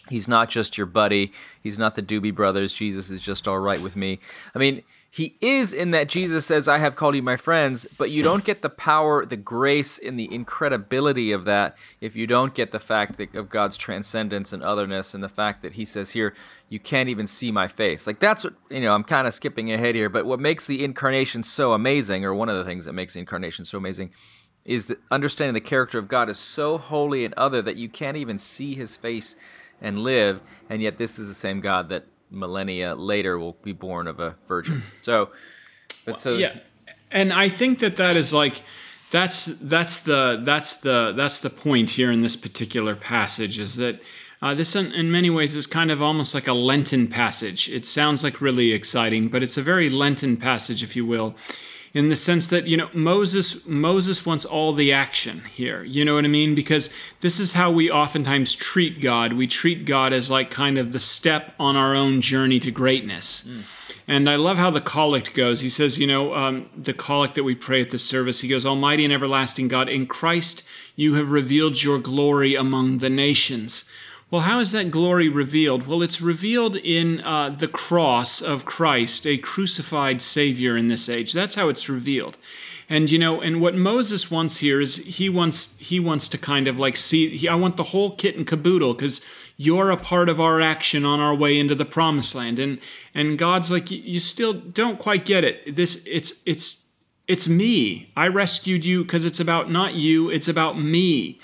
he's 0.10 0.28
not 0.28 0.50
just 0.50 0.78
your 0.78 0.88
buddy. 0.88 1.32
He's 1.62 1.80
not 1.80 1.96
the 1.96 2.02
Doobie 2.02 2.36
Brothers. 2.36 2.74
Jesus 2.74 3.10
is 3.10 3.22
just 3.22 3.48
all 3.48 3.60
right 3.60 3.82
with 3.82 3.96
me. 3.96 4.20
I 4.56 4.60
mean, 4.60 4.84
he 5.14 5.36
is 5.42 5.74
in 5.74 5.92
that 5.92 6.08
Jesus 6.08 6.46
says, 6.46 6.70
I 6.70 6.78
have 6.78 6.96
called 6.96 7.16
you 7.16 7.22
my 7.22 7.36
friends, 7.36 7.86
but 7.98 8.12
you 8.12 8.24
don't 8.24 8.46
get 8.46 8.62
the 8.62 8.70
power, 8.70 9.26
the 9.26 9.36
grace, 9.36 10.00
and 10.00 10.18
the 10.18 10.34
incredibility 10.34 11.34
of 11.34 11.44
that 11.44 11.76
if 12.00 12.16
you 12.16 12.26
don't 12.26 12.54
get 12.54 12.72
the 12.72 12.80
fact 12.80 13.18
that, 13.18 13.36
of 13.36 13.50
God's 13.50 13.76
transcendence 13.76 14.54
and 14.54 14.64
otherness 14.64 15.14
and 15.14 15.22
the 15.22 15.28
fact 15.28 15.64
that 15.64 15.74
he 15.74 15.84
says 15.84 16.12
here, 16.12 16.34
you 16.70 16.80
can't 16.80 17.10
even 17.10 17.28
see 17.28 17.52
my 17.52 17.68
face. 17.68 18.08
Like 18.08 18.22
that's 18.22 18.46
what, 18.46 18.54
you 18.70 18.80
know, 18.80 18.94
I'm 18.94 19.04
kind 19.04 19.28
of 19.28 19.34
skipping 19.34 19.70
ahead 19.70 19.96
here, 19.96 20.08
but 20.08 20.26
what 20.26 20.40
makes 20.40 20.66
the 20.66 20.82
incarnation 20.82 21.44
so 21.44 21.74
amazing, 21.74 22.24
or 22.24 22.34
one 22.34 22.48
of 22.48 22.56
the 22.56 22.64
things 22.64 22.86
that 22.86 22.94
makes 22.94 23.14
the 23.14 23.20
incarnation 23.20 23.66
so 23.66 23.78
amazing, 23.78 24.12
is 24.64 24.86
that 24.88 25.00
understanding 25.12 25.56
the 25.56 25.60
character 25.60 25.98
of 25.98 26.08
God 26.08 26.30
is 26.30 26.40
so 26.40 26.78
holy 26.78 27.26
and 27.26 27.34
other 27.34 27.62
that 27.62 27.76
you 27.76 27.90
can't 27.90 28.16
even 28.16 28.38
see 28.38 28.76
his 28.76 28.96
face 28.96 29.36
and 29.82 30.00
live, 30.00 30.42
and 30.70 30.82
yet 30.82 30.98
this 30.98 31.20
is 31.20 31.28
the 31.28 31.34
same 31.34 31.60
God 31.60 31.90
that 31.90 32.06
millennia 32.32 32.96
later 32.96 33.38
will 33.38 33.58
be 33.64 33.74
born 33.74 34.08
of 34.08 34.20
a 34.20 34.36
virgin. 34.48 34.84
So, 35.02 35.30
but 36.06 36.22
so 36.22 36.38
yeah. 36.38 36.60
And 37.12 37.34
i 37.34 37.50
think 37.50 37.80
that 37.80 37.98
that 37.98 38.16
is 38.16 38.32
like 38.32 38.62
that's 39.10 39.46
that's 39.46 40.00
the 40.04 40.42
that's 40.44 40.80
the 40.82 41.14
that's 41.16 41.40
the 41.40 41.50
point 41.50 41.92
here 41.92 42.12
in 42.12 42.22
this 42.22 42.36
particular 42.36 42.96
passage 42.96 43.60
is 43.60 43.76
that 43.76 44.00
uh, 44.42 44.56
this 44.56 44.76
in, 44.76 44.92
in 44.94 45.12
many 45.12 45.30
ways 45.30 45.56
is 45.56 45.68
kind 45.68 45.92
of 45.92 46.02
almost 46.02 46.34
like 46.34 46.48
a 46.48 46.54
lenten 46.54 47.08
passage. 47.08 47.70
It 47.70 47.86
sounds 47.86 48.24
like 48.24 48.40
really 48.42 48.72
exciting 48.72 49.28
but 49.28 49.44
it's 49.44 49.58
a 49.58 49.62
very 49.62 49.90
lenten 49.90 50.38
passage 50.38 50.82
if 50.82 50.96
you 50.96 51.06
will 51.06 51.36
in 51.94 52.10
the 52.10 52.16
sense 52.16 52.48
that 52.48 52.68
you 52.68 52.78
know 52.78 52.90
Moses 52.94 53.66
Moses 53.68 54.26
wants 54.26 54.46
all 54.46 54.74
the 54.74 54.94
action 54.94 55.44
here. 55.54 55.84
You 55.84 56.06
know 56.06 56.16
what 56.16 56.26
I 56.26 56.30
mean? 56.30 56.56
Because 56.56 56.94
this 57.20 57.40
is 57.40 57.54
how 57.54 57.72
we 57.72 57.92
oftentimes 57.92 58.56
treat 58.56 59.02
God. 59.02 59.34
We 59.34 59.48
treat 59.48 59.86
God 59.86 60.14
as 60.14 60.30
like 60.30 60.52
kind 60.52 60.78
of 60.78 60.94
the 60.94 61.00
step 61.00 61.54
on 61.60 61.76
our 61.76 61.96
own 61.96 62.22
journey 62.22 62.60
to 62.62 62.72
greatness. 62.72 63.50
And 64.08 64.30
I 64.30 64.36
love 64.36 64.58
how 64.58 64.72
the 64.72 64.82
collect 64.82 65.34
goes. 65.34 65.62
He 65.62 65.70
says, 65.70 65.98
you 65.98 66.08
know, 66.08 66.34
um, 66.34 66.70
the 66.76 66.94
collect 66.94 67.36
that 67.36 67.44
we 67.44 67.56
pray 67.56 67.82
at 67.82 67.92
the 67.92 68.00
service. 68.00 68.42
He 68.42 68.48
goes, 68.48 68.66
Almighty 68.66 69.06
and 69.06 69.14
everlasting 69.14 69.68
God, 69.68 69.88
in 69.90 70.08
Christ 70.08 70.64
you 70.96 71.16
have 71.16 71.32
revealed 71.32 71.82
your 71.82 71.98
glory 71.98 72.56
among 72.56 72.98
the 72.98 73.10
nations. 73.10 73.86
Well, 74.32 74.44
how 74.44 74.62
is 74.62 74.72
that 74.72 74.92
glory 74.92 75.28
revealed? 75.28 75.86
Well, 75.86 76.02
it's 76.02 76.22
revealed 76.22 76.78
in 76.78 77.20
uh, 77.20 77.50
the 77.50 77.68
cross 77.68 78.42
of 78.42 78.64
Christ, 78.64 79.28
a 79.28 79.38
crucified 79.38 80.22
Savior 80.22 80.78
in 80.78 80.88
this 80.88 81.10
age. 81.10 81.34
That's 81.34 81.56
how 81.56 81.68
it's 81.68 81.90
revealed. 81.90 82.38
And 82.88 83.12
you 83.12 83.20
know, 83.20 83.42
and 83.42 83.60
what 83.60 83.76
Moses 83.76 84.32
wants 84.32 84.58
here 84.58 84.80
is 84.80 84.96
he 84.96 85.28
wants 85.28 85.78
he 85.80 86.00
wants 86.00 86.30
to 86.30 86.38
kind 86.38 86.70
of 86.70 86.80
like 86.80 86.96
see. 86.96 87.36
He, 87.36 87.48
I 87.50 87.56
want 87.56 87.76
the 87.76 87.84
whole 87.84 88.16
kit 88.16 88.38
and 88.38 88.48
caboodle 88.48 88.94
because 88.94 89.20
you're 89.58 89.92
a 89.92 89.98
part 89.98 90.30
of 90.30 90.40
our 90.40 90.62
action 90.62 91.04
on 91.04 91.20
our 91.20 91.36
way 91.36 91.60
into 91.60 91.76
the 91.76 91.86
promised 91.86 92.34
land. 92.34 92.58
And 92.58 92.80
and 93.14 93.38
God's 93.38 93.70
like, 93.70 93.92
you, 93.92 94.20
still 94.22 94.54
don't 94.54 94.98
quite 94.98 95.26
get 95.26 95.44
it. 95.44 95.76
This 95.76 96.06
it's 96.06 96.42
it's 96.46 96.86
it's 97.28 97.50
me. 97.50 98.12
I 98.16 98.28
rescued 98.28 98.86
you 98.86 99.04
because 99.04 99.26
it's 99.26 99.42
about 99.42 99.70
not 99.70 99.94
you. 99.94 100.30
It's 100.30 100.48
about 100.48 100.80
me. 100.80 101.40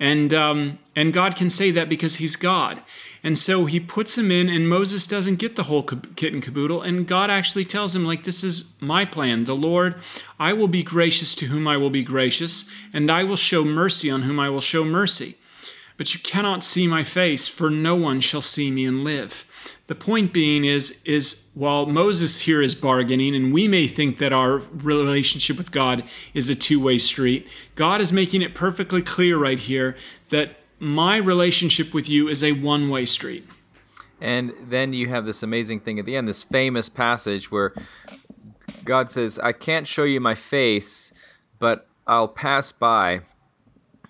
And 0.00 0.32
um, 0.32 0.78
and 0.96 1.12
God 1.12 1.36
can 1.36 1.50
say 1.50 1.70
that 1.70 1.88
because 1.88 2.16
He's 2.16 2.34
God. 2.34 2.82
And 3.22 3.38
so 3.38 3.66
He 3.66 3.78
puts 3.78 4.16
him 4.16 4.30
in, 4.30 4.48
and 4.48 4.66
Moses 4.66 5.06
doesn't 5.06 5.36
get 5.36 5.54
the 5.54 5.64
whole 5.64 5.82
kit 5.82 6.32
and 6.32 6.42
caboodle. 6.42 6.80
And 6.80 7.06
God 7.06 7.30
actually 7.30 7.66
tells 7.66 7.94
him, 7.94 8.06
like, 8.06 8.24
this 8.24 8.42
is 8.42 8.72
my 8.80 9.04
plan. 9.04 9.44
The 9.44 9.54
Lord, 9.54 9.96
I 10.38 10.54
will 10.54 10.68
be 10.68 10.82
gracious 10.82 11.34
to 11.34 11.46
whom 11.46 11.68
I 11.68 11.76
will 11.76 11.90
be 11.90 12.02
gracious, 12.02 12.70
and 12.94 13.10
I 13.10 13.24
will 13.24 13.36
show 13.36 13.62
mercy 13.62 14.10
on 14.10 14.22
whom 14.22 14.40
I 14.40 14.48
will 14.48 14.62
show 14.62 14.84
mercy. 14.84 15.36
But 16.00 16.14
you 16.14 16.20
cannot 16.20 16.64
see 16.64 16.86
my 16.86 17.04
face, 17.04 17.46
for 17.46 17.68
no 17.68 17.94
one 17.94 18.22
shall 18.22 18.40
see 18.40 18.70
me 18.70 18.86
and 18.86 19.04
live. 19.04 19.44
The 19.86 19.94
point 19.94 20.32
being 20.32 20.64
is, 20.64 21.02
is 21.04 21.50
while 21.52 21.84
Moses 21.84 22.38
here 22.38 22.62
is 22.62 22.74
bargaining, 22.74 23.36
and 23.36 23.52
we 23.52 23.68
may 23.68 23.86
think 23.86 24.16
that 24.16 24.32
our 24.32 24.62
relationship 24.72 25.58
with 25.58 25.70
God 25.70 26.02
is 26.32 26.48
a 26.48 26.54
two-way 26.54 26.96
street, 26.96 27.46
God 27.74 28.00
is 28.00 28.14
making 28.14 28.40
it 28.40 28.54
perfectly 28.54 29.02
clear 29.02 29.36
right 29.36 29.58
here 29.58 29.94
that 30.30 30.56
my 30.78 31.18
relationship 31.18 31.92
with 31.92 32.08
you 32.08 32.28
is 32.28 32.42
a 32.42 32.52
one-way 32.52 33.04
street. 33.04 33.46
And 34.22 34.54
then 34.58 34.94
you 34.94 35.08
have 35.08 35.26
this 35.26 35.42
amazing 35.42 35.80
thing 35.80 35.98
at 35.98 36.06
the 36.06 36.16
end, 36.16 36.26
this 36.26 36.42
famous 36.42 36.88
passage 36.88 37.50
where 37.50 37.74
God 38.84 39.10
says, 39.10 39.38
I 39.38 39.52
can't 39.52 39.86
show 39.86 40.04
you 40.04 40.18
my 40.18 40.34
face, 40.34 41.12
but 41.58 41.86
I'll 42.06 42.26
pass 42.26 42.72
by 42.72 43.20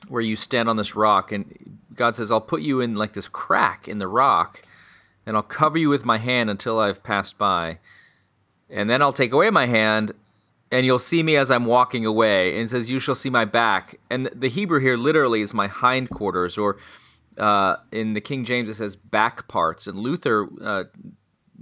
where 0.08 0.22
you 0.22 0.36
stand 0.36 0.68
on 0.68 0.76
this 0.76 0.94
rock. 0.94 1.32
And 1.32 1.78
God 2.00 2.16
says, 2.16 2.32
I'll 2.32 2.40
put 2.40 2.62
you 2.62 2.80
in 2.80 2.94
like 2.94 3.12
this 3.12 3.28
crack 3.28 3.86
in 3.86 3.98
the 3.98 4.08
rock, 4.08 4.62
and 5.26 5.36
I'll 5.36 5.42
cover 5.42 5.76
you 5.76 5.90
with 5.90 6.06
my 6.06 6.16
hand 6.16 6.48
until 6.48 6.78
I've 6.78 7.02
passed 7.02 7.36
by. 7.36 7.78
And 8.70 8.88
then 8.88 9.02
I'll 9.02 9.12
take 9.12 9.34
away 9.34 9.50
my 9.50 9.66
hand, 9.66 10.14
and 10.72 10.86
you'll 10.86 10.98
see 10.98 11.22
me 11.22 11.36
as 11.36 11.50
I'm 11.50 11.66
walking 11.66 12.06
away. 12.06 12.56
And 12.56 12.64
it 12.64 12.70
says, 12.70 12.88
You 12.88 13.00
shall 13.00 13.14
see 13.14 13.28
my 13.28 13.44
back. 13.44 14.00
And 14.08 14.30
the 14.34 14.48
Hebrew 14.48 14.80
here 14.80 14.96
literally 14.96 15.42
is 15.42 15.52
my 15.52 15.68
hindquarters, 15.68 16.56
or 16.56 16.78
uh, 17.36 17.76
in 17.92 18.14
the 18.14 18.22
King 18.22 18.46
James 18.46 18.70
it 18.70 18.76
says 18.76 18.96
back 18.96 19.46
parts. 19.46 19.86
And 19.86 19.98
Luther 19.98 20.48
uh, 20.64 20.84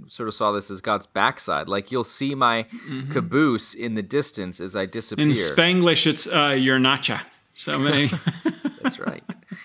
sort 0.07 0.29
of 0.29 0.35
saw 0.35 0.53
this 0.53 0.71
as 0.71 0.79
God's 0.79 1.05
backside. 1.05 1.67
Like 1.67 1.91
you'll 1.91 2.05
see 2.05 2.33
my 2.33 2.63
mm-hmm. 2.63 3.11
caboose 3.11 3.73
in 3.73 3.95
the 3.95 4.03
distance 4.03 4.61
as 4.61 4.73
I 4.73 4.85
disappear. 4.85 5.25
In 5.25 5.33
Spanglish, 5.33 6.07
it's 6.07 6.27
uh, 6.27 6.55
your 6.57 6.79
nacha. 6.79 7.23
So 7.51 7.77
many. 7.89 8.09
That's 8.81 8.99
right. 8.99 9.21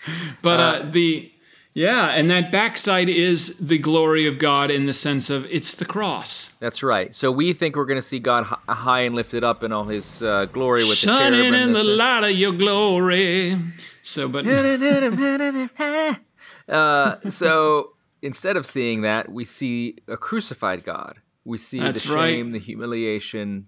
but 0.43 0.61
uh, 0.61 0.63
uh, 0.63 0.91
the 0.91 1.31
yeah, 1.75 2.11
and 2.11 2.31
that 2.31 2.53
backside 2.53 3.09
is 3.09 3.59
the 3.59 3.79
glory 3.79 4.29
of 4.29 4.39
God 4.39 4.71
in 4.71 4.87
the 4.87 4.95
sense 4.95 5.29
of 5.29 5.45
it's 5.47 5.75
the 5.75 5.85
cross. 5.85 6.55
That's 6.61 6.85
right. 6.85 7.15
So 7.17 7.33
we 7.33 7.53
think 7.53 7.75
we're 7.75 7.85
going 7.85 7.99
to 7.99 8.03
see 8.03 8.21
God 8.21 8.45
high 8.69 9.01
and 9.01 9.17
lifted 9.17 9.43
up 9.43 9.65
in 9.65 9.73
all 9.73 9.85
His 9.85 10.23
uh, 10.23 10.47
glory 10.47 10.85
with 10.85 10.99
Shining 10.99 11.33
the 11.33 11.51
cherub 11.51 11.55
in 11.55 11.73
the, 11.73 11.81
the 11.81 11.85
light 11.85 12.23
of 12.23 12.31
Your 12.31 12.53
glory. 12.53 13.61
So, 14.05 14.29
but 14.29 14.47
uh, 16.69 17.17
so 17.29 17.93
instead 18.23 18.57
of 18.57 18.67
seeing 18.67 19.01
that, 19.01 19.33
we 19.33 19.45
see 19.45 19.97
a 20.07 20.17
crucified 20.17 20.85
God. 20.85 21.17
We 21.45 21.59
see 21.59 21.81
That's 21.81 22.03
the 22.03 22.09
shame, 22.09 22.47
right. 22.47 22.53
the 22.53 22.61
humiliation, 22.61 23.67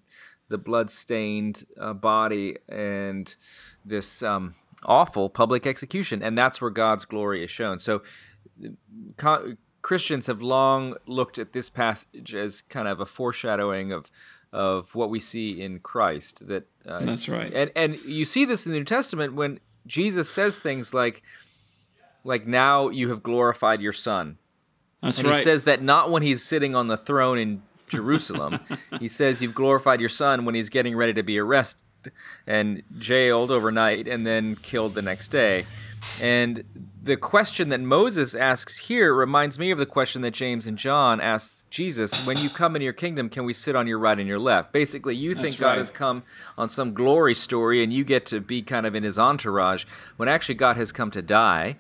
the 0.49 0.59
blood-stained 0.59 1.67
uh, 1.81 1.93
body, 1.93 2.59
and 2.69 3.35
this 3.85 4.23
um, 4.23 4.55
awful 4.85 5.31
public 5.31 5.67
execution, 5.67 6.23
and 6.23 6.37
that's 6.37 6.61
where 6.61 6.71
God's 6.71 7.05
glory 7.05 7.43
is 7.45 7.51
shown. 7.51 7.79
So, 7.79 8.03
co- 9.17 9.57
Christians 9.83 10.27
have 10.27 10.43
long 10.43 10.97
looked 11.07 11.39
at 11.39 11.53
this 11.53 11.71
passage 11.71 12.35
as 12.35 12.63
kind 12.63 12.89
of 12.89 13.01
a 13.01 13.07
foreshadowing 13.07 13.93
of 13.93 14.11
of 14.53 14.95
what 14.95 15.11
we 15.11 15.21
see 15.21 15.61
in 15.61 15.81
Christ. 15.81 16.47
That 16.47 16.69
uh, 16.87 17.01
that's 17.01 17.29
right, 17.29 17.53
and 17.53 17.71
and 17.75 17.97
you 18.01 18.25
see 18.25 18.45
this 18.45 18.67
in 18.67 18.73
the 18.73 18.79
New 18.79 18.85
Testament 18.85 19.35
when 19.35 19.61
Jesus 19.87 20.29
says 20.29 20.59
things 20.59 20.93
like, 20.93 21.23
like 22.25 22.47
now 22.47 22.89
you 22.89 23.11
have 23.11 23.23
glorified 23.23 23.81
your 23.81 23.93
Son. 23.93 24.39
That's 25.03 25.19
and 25.19 25.29
right. 25.29 25.37
he 25.37 25.43
says 25.43 25.65
that 25.65 25.83
not 25.83 26.11
when 26.11 26.23
he's 26.23 26.43
sitting 26.43 26.75
on 26.75 26.89
the 26.89 26.97
throne 26.97 27.39
in 27.39 27.63
Jerusalem. 27.87 28.61
he 28.99 29.09
says 29.09 29.41
you've 29.41 29.55
glorified 29.55 30.01
your 30.01 30.09
son 30.09 30.45
when 30.45 30.55
he's 30.55 30.71
getting 30.71 30.97
ready 30.97 31.13
to 31.13 31.23
be 31.23 31.39
arrested 31.39 31.86
and 32.47 32.83
jailed 32.99 33.51
overnight 33.51 34.07
and 34.09 34.27
then 34.27 34.57
killed 34.57 34.95
the 34.95 35.03
next 35.03 35.29
day. 35.29 35.67
And 36.21 36.65
the 37.03 37.17
question 37.17 37.69
that 37.71 37.81
Moses 37.81 38.35
asks 38.35 38.79
here 38.79 39.15
reminds 39.15 39.59
me 39.59 39.71
of 39.71 39.79
the 39.79 39.87
question 39.87 40.23
that 40.23 40.33
James 40.33 40.67
and 40.67 40.77
John 40.79 41.21
asked 41.21 41.71
Jesus 41.71 42.15
When 42.27 42.39
you 42.39 42.49
come 42.49 42.77
into 42.77 42.85
your 42.85 42.93
kingdom, 42.93 43.29
can 43.29 43.45
we 43.45 43.53
sit 43.53 43.77
on 43.77 43.87
your 43.87 43.99
right 43.99 44.19
and 44.19 44.29
your 44.29 44.39
left? 44.39 44.73
Basically, 44.73 45.15
you 45.15 45.35
think 45.35 45.49
That's 45.49 45.61
God 45.61 45.79
has 45.79 45.91
come 45.91 46.23
on 46.57 46.69
some 46.69 46.95
glory 46.95 47.35
story 47.35 47.83
and 47.83 47.93
you 47.93 48.05
get 48.05 48.27
to 48.27 48.41
be 48.41 48.63
kind 48.63 48.87
of 48.87 48.95
in 48.95 49.03
his 49.03 49.19
entourage, 49.19 49.85
when 50.17 50.29
actually 50.29 50.57
God 50.57 50.77
has 50.77 50.93
come 50.93 51.11
to 51.13 51.23
die 51.23 51.77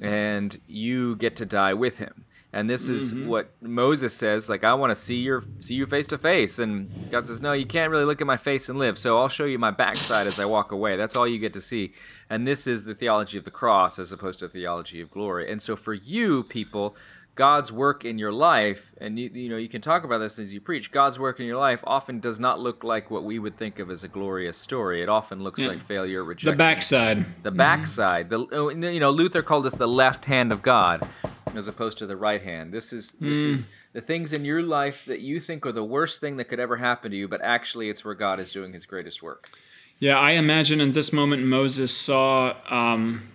and 0.00 0.60
you 0.66 1.16
get 1.16 1.36
to 1.36 1.46
die 1.46 1.74
with 1.74 1.98
him 1.98 2.25
and 2.56 2.70
this 2.70 2.88
is 2.88 3.12
mm-hmm. 3.12 3.28
what 3.28 3.50
Moses 3.60 4.14
says 4.14 4.48
like 4.48 4.64
I 4.64 4.72
want 4.72 4.90
to 4.90 4.94
see 4.94 5.16
your 5.16 5.44
see 5.60 5.74
you 5.74 5.84
face 5.84 6.06
to 6.06 6.16
face. 6.16 6.58
And 6.58 7.10
God 7.10 7.26
says 7.26 7.42
no 7.42 7.52
you 7.52 7.66
can't 7.66 7.90
really 7.90 8.06
look 8.06 8.22
at 8.22 8.26
my 8.26 8.38
face 8.38 8.70
and 8.70 8.78
live 8.78 8.98
so 8.98 9.18
I'll 9.18 9.28
show 9.28 9.44
you 9.44 9.58
my 9.58 9.70
backside 9.70 10.26
as 10.26 10.38
I 10.38 10.46
walk 10.46 10.72
away. 10.72 10.96
That's 10.96 11.14
all 11.14 11.28
you 11.28 11.38
get 11.38 11.52
to 11.52 11.60
see. 11.60 11.92
And 12.30 12.46
this 12.46 12.66
is 12.66 12.84
the 12.84 12.94
theology 12.94 13.36
of 13.36 13.44
the 13.44 13.50
cross 13.50 13.98
as 13.98 14.10
opposed 14.10 14.38
to 14.38 14.48
the 14.48 14.52
theology 14.54 15.02
of 15.02 15.10
glory. 15.10 15.52
And 15.52 15.60
so 15.60 15.76
for 15.76 15.92
you 15.92 16.44
people 16.44 16.96
God's 17.34 17.70
work 17.70 18.06
in 18.06 18.18
your 18.18 18.32
life 18.32 18.90
and 19.02 19.18
you, 19.18 19.28
you 19.28 19.50
know 19.50 19.58
you 19.58 19.68
can 19.68 19.82
talk 19.82 20.04
about 20.04 20.18
this 20.18 20.38
as 20.38 20.54
you 20.54 20.60
preach 20.62 20.90
God's 20.90 21.18
work 21.18 21.38
in 21.38 21.44
your 21.44 21.58
life 21.58 21.84
often 21.86 22.20
does 22.20 22.40
not 22.40 22.58
look 22.58 22.82
like 22.82 23.10
what 23.10 23.22
we 23.22 23.38
would 23.38 23.58
think 23.58 23.78
of 23.78 23.90
as 23.90 24.02
a 24.02 24.08
glorious 24.08 24.56
story. 24.56 25.02
It 25.02 25.10
often 25.10 25.42
looks 25.42 25.60
yeah. 25.60 25.68
like 25.68 25.82
failure 25.82 26.24
rejection. 26.24 26.52
the 26.52 26.56
backside. 26.56 27.26
The 27.42 27.50
backside. 27.50 28.30
Mm-hmm. 28.30 28.80
the 28.80 28.94
you 28.94 29.00
know 29.00 29.10
Luther 29.10 29.42
called 29.42 29.66
us 29.66 29.74
the 29.74 29.86
left 29.86 30.24
hand 30.24 30.52
of 30.52 30.62
God 30.62 31.06
as 31.56 31.68
opposed 31.68 31.98
to 31.98 32.06
the 32.06 32.16
right 32.16 32.42
hand. 32.42 32.72
This 32.72 32.92
is 32.92 33.12
this 33.20 33.38
mm. 33.38 33.52
is 33.52 33.68
the 33.92 34.00
things 34.00 34.32
in 34.32 34.44
your 34.44 34.62
life 34.62 35.04
that 35.06 35.20
you 35.20 35.40
think 35.40 35.64
are 35.66 35.72
the 35.72 35.84
worst 35.84 36.20
thing 36.20 36.36
that 36.36 36.44
could 36.46 36.60
ever 36.60 36.76
happen 36.76 37.10
to 37.10 37.16
you, 37.16 37.28
but 37.28 37.40
actually 37.42 37.88
it's 37.88 38.04
where 38.04 38.14
God 38.14 38.40
is 38.40 38.52
doing 38.52 38.72
His 38.72 38.86
greatest 38.86 39.22
work. 39.22 39.50
Yeah, 39.98 40.18
I 40.18 40.32
imagine 40.32 40.80
in 40.80 40.92
this 40.92 41.12
moment 41.12 41.44
Moses 41.44 41.96
saw 41.96 42.54
um, 42.68 43.32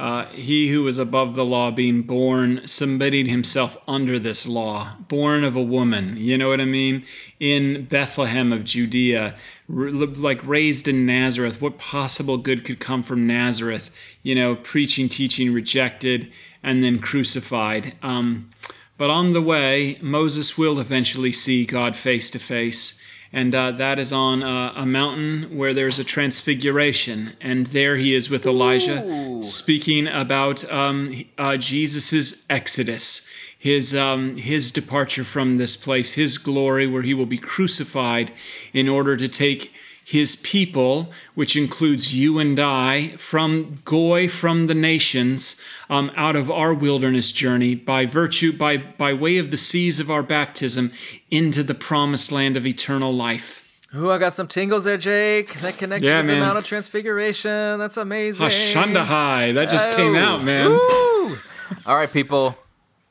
uh, 0.00 0.24
he 0.28 0.70
who 0.70 0.82
was 0.82 0.96
above 0.96 1.36
the 1.36 1.44
law 1.44 1.70
being 1.70 2.00
born, 2.00 2.66
submitting 2.66 3.26
himself 3.26 3.76
under 3.86 4.18
this 4.18 4.46
law, 4.46 4.96
born 5.08 5.44
of 5.44 5.56
a 5.56 5.62
woman. 5.62 6.16
You 6.16 6.38
know 6.38 6.48
what 6.48 6.60
I 6.60 6.64
mean? 6.64 7.04
In 7.38 7.84
Bethlehem 7.84 8.50
of 8.50 8.64
Judea, 8.64 9.36
like 9.68 10.46
raised 10.46 10.88
in 10.88 11.04
Nazareth. 11.04 11.60
What 11.60 11.78
possible 11.78 12.38
good 12.38 12.64
could 12.64 12.80
come 12.80 13.02
from 13.02 13.26
Nazareth? 13.26 13.90
You 14.22 14.34
know, 14.34 14.56
preaching, 14.56 15.10
teaching, 15.10 15.52
rejected 15.52 16.32
and 16.62 16.82
then 16.82 16.98
crucified. 16.98 17.94
Um, 18.02 18.50
but 18.98 19.10
on 19.10 19.32
the 19.32 19.40
way, 19.40 19.98
Moses 20.02 20.58
will 20.58 20.78
eventually 20.78 21.32
see 21.32 21.64
God 21.64 21.96
face 21.96 22.28
to 22.30 22.38
face, 22.38 23.00
and 23.32 23.54
uh, 23.54 23.70
that 23.72 23.98
is 23.98 24.12
on 24.12 24.42
uh, 24.42 24.72
a 24.76 24.84
mountain 24.84 25.56
where 25.56 25.72
there's 25.72 25.98
a 25.98 26.04
transfiguration. 26.04 27.32
And 27.40 27.68
there 27.68 27.96
he 27.96 28.14
is 28.14 28.28
with 28.28 28.44
Elijah, 28.44 29.04
Ooh. 29.04 29.42
speaking 29.42 30.06
about 30.06 30.70
um, 30.70 31.24
uh, 31.38 31.56
Jesus' 31.56 32.44
exodus. 32.50 33.28
His, 33.58 33.94
um, 33.94 34.36
his 34.38 34.70
departure 34.70 35.22
from 35.22 35.58
this 35.58 35.76
place, 35.76 36.12
his 36.12 36.38
glory, 36.38 36.86
where 36.86 37.02
he 37.02 37.12
will 37.12 37.26
be 37.26 37.36
crucified 37.36 38.32
in 38.72 38.88
order 38.88 39.18
to 39.18 39.28
take 39.28 39.72
his 40.10 40.34
people, 40.34 41.12
which 41.36 41.54
includes 41.54 42.12
you 42.12 42.40
and 42.40 42.58
I, 42.58 43.10
from 43.16 43.80
Goy, 43.84 44.26
from 44.26 44.66
the 44.66 44.74
nations, 44.74 45.60
um, 45.88 46.10
out 46.16 46.34
of 46.34 46.50
our 46.50 46.74
wilderness 46.74 47.30
journey 47.30 47.76
by 47.76 48.06
virtue, 48.06 48.52
by, 48.52 48.76
by 48.76 49.12
way 49.14 49.38
of 49.38 49.52
the 49.52 49.56
seas 49.56 50.00
of 50.00 50.10
our 50.10 50.24
baptism, 50.24 50.90
into 51.30 51.62
the 51.62 51.74
promised 51.74 52.32
land 52.32 52.56
of 52.56 52.66
eternal 52.66 53.14
life. 53.14 53.64
Ooh, 53.94 54.10
I 54.10 54.18
got 54.18 54.32
some 54.32 54.48
tingles 54.48 54.82
there, 54.82 54.96
Jake. 54.98 55.54
That 55.60 55.78
connection 55.78 56.08
yeah, 56.08 56.22
to 56.22 56.26
the 56.26 56.40
Mount 56.40 56.58
of 56.58 56.64
Transfiguration. 56.64 57.78
That's 57.78 57.96
amazing. 57.96 58.50
High. 58.50 59.52
That 59.52 59.68
just 59.68 59.90
oh. 59.90 59.96
came 59.96 60.16
out, 60.16 60.42
man. 60.42 60.70
Woo. 60.70 61.38
All 61.86 61.94
right, 61.94 62.12
people. 62.12 62.56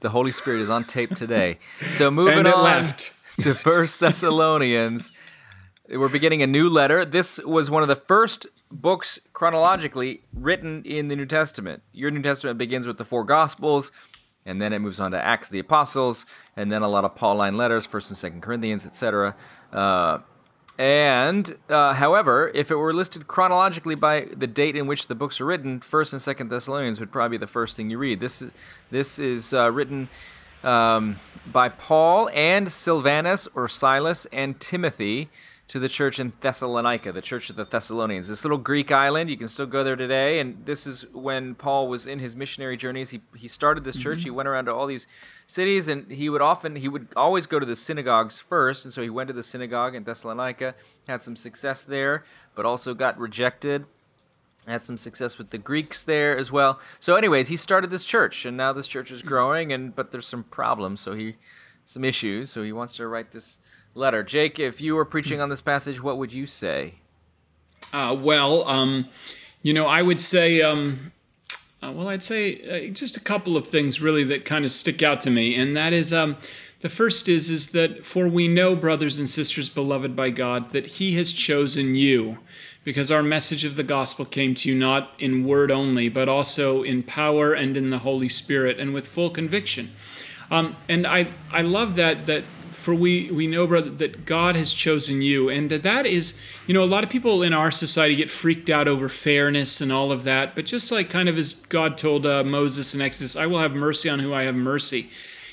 The 0.02 0.10
Holy 0.10 0.34
Spirit 0.34 0.60
is 0.60 0.70
on 0.70 0.84
tape 0.84 1.16
today. 1.16 1.60
So 1.92 2.12
moving 2.12 2.46
on 2.46 2.62
left. 2.62 3.14
to 3.40 3.56
First 3.56 4.02
Thessalonians. 4.02 5.14
We're 5.92 6.08
beginning 6.08 6.44
a 6.44 6.48
new 6.48 6.70
letter. 6.70 7.04
This 7.04 7.40
was 7.40 7.72
one 7.72 7.82
of 7.82 7.90
the 7.90 7.96
first 7.96 8.46
books 8.72 9.20
chronologically 9.34 10.22
written 10.32 10.84
in 10.84 11.08
the 11.08 11.16
New 11.16 11.26
Testament. 11.26 11.82
Your 11.94 12.12
New 12.12 12.22
Testament 12.22 12.60
begins 12.60 12.86
with 12.86 13.00
the 13.00 13.06
four 13.06 13.24
Gospels, 13.24 13.92
and 14.46 14.62
then 14.62 14.72
it 14.72 14.80
moves 14.80 15.00
on 15.00 15.10
to 15.12 15.20
Acts 15.20 15.48
of 15.48 15.54
the 15.54 15.60
Apostles, 15.60 16.28
and 16.56 16.72
then 16.72 16.84
a 16.84 16.88
lot 16.88 17.06
of 17.06 17.16
Pauline 17.16 17.58
letters, 17.58 17.88
First 17.88 18.12
and 18.12 18.18
Second 18.18 18.42
Corinthians, 18.42 18.86
etc. 18.86 19.36
Uh, 19.74 20.20
and 20.78 21.58
uh, 21.70 21.96
however, 21.96 22.52
if 22.54 22.70
it 22.70 22.76
were 22.76 22.94
listed 22.94 23.28
chronologically 23.28 23.96
by 23.96 24.28
the 24.36 24.46
date 24.46 24.76
in 24.76 24.86
which 24.86 25.08
the 25.08 25.16
books 25.16 25.42
are 25.42 25.46
written, 25.46 25.80
First 25.80 26.14
and 26.14 26.22
Second 26.22 26.50
Thessalonians 26.50 27.00
would 27.00 27.12
probably 27.12 27.40
be 27.40 27.42
the 27.42 27.48
first 27.48 27.76
thing 27.76 27.90
you 27.90 27.98
read. 27.98 28.20
This 28.20 28.44
is 28.44 28.52
this 28.92 29.18
is 29.18 29.56
uh, 29.56 29.72
written 29.72 30.08
um, 30.64 31.16
by 31.52 31.68
Paul 31.68 32.30
and 32.32 32.72
Silvanus 32.72 33.48
or 33.56 33.68
Silas 33.68 34.28
and 34.32 34.60
Timothy 34.60 35.30
to 35.70 35.78
the 35.78 35.88
church 35.88 36.20
in 36.20 36.34
Thessalonica, 36.42 37.12
the 37.12 37.22
church 37.22 37.52
of 37.52 37.56
the 37.56 37.64
Thessalonians. 37.64 38.28
This 38.28 38.44
little 38.44 38.58
Greek 38.58 38.92
island, 38.92 39.30
you 39.30 39.38
can 39.38 39.48
still 39.48 39.68
go 39.68 39.84
there 39.84 39.96
today. 39.96 40.40
And 40.40 40.66
this 40.66 40.88
is 40.88 41.06
when 41.14 41.54
Paul 41.54 41.88
was 41.88 42.08
in 42.08 42.18
his 42.18 42.36
missionary 42.36 42.76
journeys. 42.76 43.12
He, 43.12 43.22
he 43.36 43.48
started 43.48 43.84
this 43.84 43.96
church. 43.96 44.20
Mm-hmm. 44.20 44.26
He 44.26 44.32
went 44.32 44.50
around 44.50 44.66
to 44.66 44.74
all 44.74 44.88
these 44.88 45.06
cities, 45.46 45.88
and 45.88 46.12
he 46.12 46.28
would 46.28 46.42
often, 46.42 46.76
he 46.76 46.90
would 46.90 47.10
always 47.16 47.46
go 47.46 47.60
to 47.60 47.68
the 47.68 47.76
synagogues 47.76 48.40
first. 48.40 48.84
And 48.84 48.92
so 48.92 49.04
he 49.04 49.12
went 49.12 49.28
to 49.28 49.34
the 49.34 49.44
synagogue 49.44 49.94
in 49.94 50.04
Thessalonica, 50.04 50.74
had 51.08 51.22
some 51.22 51.36
success 51.36 51.86
there, 51.86 52.26
but 52.56 52.66
also 52.66 52.96
got 52.96 53.18
rejected. 53.20 53.86
Had 54.68 54.84
some 54.84 54.98
success 54.98 55.38
with 55.38 55.52
the 55.52 55.58
Greeks 55.58 56.04
there 56.04 56.38
as 56.38 56.52
well. 56.52 56.80
So, 57.00 57.16
anyways, 57.16 57.48
he 57.48 57.58
started 57.58 57.90
this 57.90 58.04
church, 58.04 58.44
and 58.46 58.58
now 58.58 58.74
this 58.74 58.88
church 58.88 59.10
is 59.10 59.22
growing. 59.22 59.72
And 59.72 59.96
but 59.96 60.12
there's 60.12 60.28
some 60.28 60.44
problems, 60.44 61.00
so 61.00 61.14
he 61.14 61.38
some 61.86 62.04
issues. 62.04 62.52
So 62.52 62.62
he 62.62 62.72
wants 62.72 62.96
to 62.98 63.08
write 63.08 63.32
this 63.32 63.60
letter. 63.96 64.24
Jake, 64.24 64.60
if 64.60 64.80
you 64.82 64.96
were 64.96 65.06
preaching 65.06 65.42
on 65.42 65.50
this 65.50 65.62
passage, 65.62 66.02
what 66.02 66.18
would 66.18 66.32
you 66.34 66.46
say? 66.48 66.96
Uh, 67.92 68.16
well, 68.20 68.68
um, 68.68 69.08
you 69.62 69.74
know, 69.74 69.88
I 69.88 70.02
would 70.02 70.20
say, 70.20 70.62
um, 70.62 71.12
uh, 71.82 71.92
well, 71.92 72.08
I'd 72.08 72.24
say 72.24 72.88
uh, 72.90 72.94
just 72.94 73.18
a 73.18 73.20
couple 73.20 73.58
of 73.58 73.68
things 73.68 74.00
really 74.00 74.24
that 74.26 74.46
kind 74.46 74.64
of 74.66 74.72
stick 74.72 75.02
out 75.02 75.22
to 75.22 75.30
me, 75.30 75.56
and 75.56 75.76
that 75.76 75.92
is 75.92 76.14
um, 76.14 76.38
The 76.82 76.90
first 76.90 77.28
is 77.28 77.50
is 77.50 77.72
that 77.72 78.06
for 78.06 78.28
we 78.30 78.48
know, 78.48 78.74
brothers 78.74 79.20
and 79.20 79.30
sisters 79.30 79.68
beloved 79.68 80.16
by 80.16 80.30
God, 80.30 80.70
that 80.72 80.86
He 80.86 81.16
has 81.16 81.34
chosen 81.34 81.96
you, 81.96 82.38
because 82.86 83.12
our 83.12 83.22
message 83.22 83.66
of 83.66 83.76
the 83.76 83.84
gospel 83.84 84.24
came 84.24 84.56
to 84.56 84.70
you 84.70 84.76
not 84.76 85.12
in 85.20 85.44
word 85.44 85.72
only, 85.72 86.08
but 86.08 86.30
also 86.30 86.82
in 86.84 87.04
power 87.04 87.54
and 87.54 87.76
in 87.76 87.90
the 87.90 88.00
Holy 88.00 88.30
Spirit, 88.30 88.80
and 88.80 88.94
with 88.94 89.10
full 89.10 89.30
conviction. 89.30 89.92
Um, 90.50 90.78
and 90.88 91.06
I 91.06 91.28
I 91.52 91.64
love 91.64 91.96
that 91.96 92.26
that 92.28 92.46
for 92.90 92.96
we 92.96 93.30
we 93.30 93.46
know 93.46 93.68
brother 93.68 93.92
that 93.92 94.26
god 94.26 94.56
has 94.56 94.74
chosen 94.74 95.22
you 95.22 95.48
and 95.48 95.70
that 95.70 96.08
is 96.08 96.40
you 96.66 96.74
know 96.74 96.84
a 96.84 96.86
lot 96.86 97.04
of 97.04 97.10
people 97.12 97.44
in 97.44 97.54
our 97.54 97.70
society 97.70 98.16
get 98.16 98.32
freaked 98.32 98.68
out 98.68 98.88
over 98.88 99.08
fairness 99.08 99.80
and 99.80 99.92
all 99.92 100.12
of 100.12 100.24
that 100.24 100.56
but 100.56 100.66
just 100.66 100.92
like 100.92 101.08
kind 101.08 101.30
of 101.30 101.38
as 101.38 101.54
god 101.54 102.00
told 102.00 102.26
uh, 102.26 102.44
moses 102.44 102.96
in 102.96 103.00
exodus 103.00 103.36
i 103.36 103.46
will 103.46 103.60
have 103.60 103.74
mercy 103.74 104.10
on 104.10 104.18
who 104.20 104.34
i 104.34 104.42
have 104.42 104.56
mercy. 104.56 105.08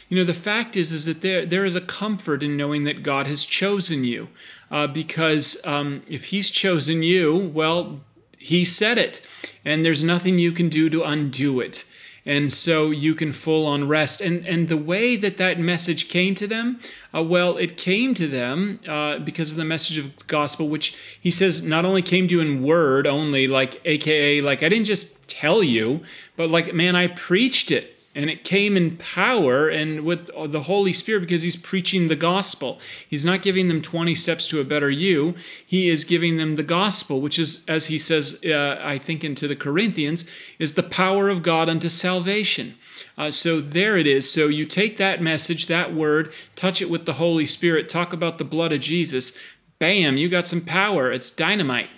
You 0.09 0.17
know 0.17 0.25
the 0.25 0.33
fact 0.33 0.77
is 0.77 0.93
is 0.93 1.05
that 1.05 1.21
there 1.21 1.45
there 1.45 1.67
is 1.67 1.75
a 1.75 1.81
comfort 1.81 2.43
in 2.43 2.57
knowing 2.57 2.85
that 2.85 3.03
god 3.03 3.27
has 3.27 3.45
chosen 3.45 4.03
you 4.05 4.29
uh, 4.71 4.87
because 4.87 5.61
um, 5.67 6.03
if 6.09 6.27
he's 6.27 6.49
chosen 6.49 7.03
you 7.03 7.37
well 7.37 8.01
he 8.39 8.65
said 8.65 8.97
it 8.97 9.21
and 9.63 9.85
there's 9.85 10.03
nothing 10.03 10.39
you 10.39 10.53
can 10.53 10.71
do 10.71 10.89
to 10.89 11.03
undo 11.03 11.61
it 11.61 11.85
and 12.27 12.53
so 12.53 12.91
you 12.91 13.15
can 13.15 13.33
full 13.33 13.65
on 13.67 13.87
rest. 13.89 14.21
And 14.21 14.47
and 14.47 14.69
the 14.69 14.77
way 14.77 15.17
that 15.17 15.37
that 15.39 15.59
message 15.59 16.09
came 16.09 16.35
to 16.35 16.47
them, 16.47 16.81
uh, 17.15 17.23
well, 17.23 17.57
it 17.57 17.77
came 17.77 18.13
to 18.15 18.27
them 18.27 18.81
uh, 18.87 19.21
because 19.21 19.53
of 19.53 19.57
the 19.57 19.65
message 19.65 19.97
of 19.97 20.15
the 20.17 20.25
gospel, 20.25 20.69
which 20.69 20.97
he 21.19 21.31
says 21.31 21.63
not 21.63 21.85
only 21.85 22.03
came 22.03 22.29
to 22.29 22.35
you 22.35 22.41
in 22.41 22.63
word 22.63 23.07
only, 23.07 23.47
like 23.47 23.81
AKA, 23.85 24.43
like 24.43 24.63
I 24.63 24.69
didn't 24.69 24.87
just 24.87 25.27
tell 25.29 25.63
you, 25.63 26.03
but 26.37 26.51
like 26.51 26.75
man, 26.75 26.97
I 26.97 27.07
preached 27.07 27.71
it 27.71 27.96
and 28.17 28.31
it 28.31 28.45
came 28.45 28.79
in 28.79 28.97
power 28.97 29.69
and 29.69 30.01
with 30.01 30.31
the 30.51 30.63
Holy 30.63 30.95
Spirit 30.95 31.21
because 31.21 31.43
he's 31.43 31.55
preaching 31.55 32.09
the 32.09 32.17
gospel. 32.17 32.81
He's 33.07 33.27
not 33.27 33.43
giving 33.43 33.69
them 33.69 33.83
20 33.83 34.15
steps 34.15 34.49
to 34.49 34.59
a 34.59 34.65
better 34.65 34.89
you. 34.91 35.35
He 35.65 35.91
is 35.91 36.03
giving 36.03 36.39
them 36.39 36.57
the 36.57 36.63
gospel, 36.63 37.21
which 37.21 37.39
is, 37.39 37.65
as 37.69 37.87
he 37.87 37.99
says, 37.99 38.41
uh, 38.43 38.81
I 38.83 38.97
think, 38.97 39.23
into 39.23 39.47
the 39.47 39.55
Corinthians, 39.55 40.29
is 40.59 40.75
the 40.75 40.83
power 40.83 41.29
of 41.29 41.43
God 41.43 41.69
unto 41.69 41.91
salvation. 41.91 42.77
Uh, 43.19 43.31
so 43.31 43.61
there 43.61 43.99
it 43.99 44.07
is. 44.07 44.33
So 44.33 44.49
you 44.49 44.65
take 44.65 44.97
that 44.97 45.21
message, 45.21 45.67
that 45.67 45.95
word, 45.95 46.33
touch 46.57 46.81
it 46.81 46.89
with 46.89 47.05
the 47.05 47.15
Holy 47.15 47.45
Spirit, 47.45 47.87
talk 47.87 48.15
about 48.15 48.39
the 48.39 48.45
blood 48.45 48.73
of 48.73 48.81
Jesus. 48.81 49.37
Bam, 49.79 50.17
you 50.17 50.31
got 50.31 50.47
some 50.47 50.63
power. 50.63 51.13
It's 51.13 51.29
dynamite. 51.29 51.91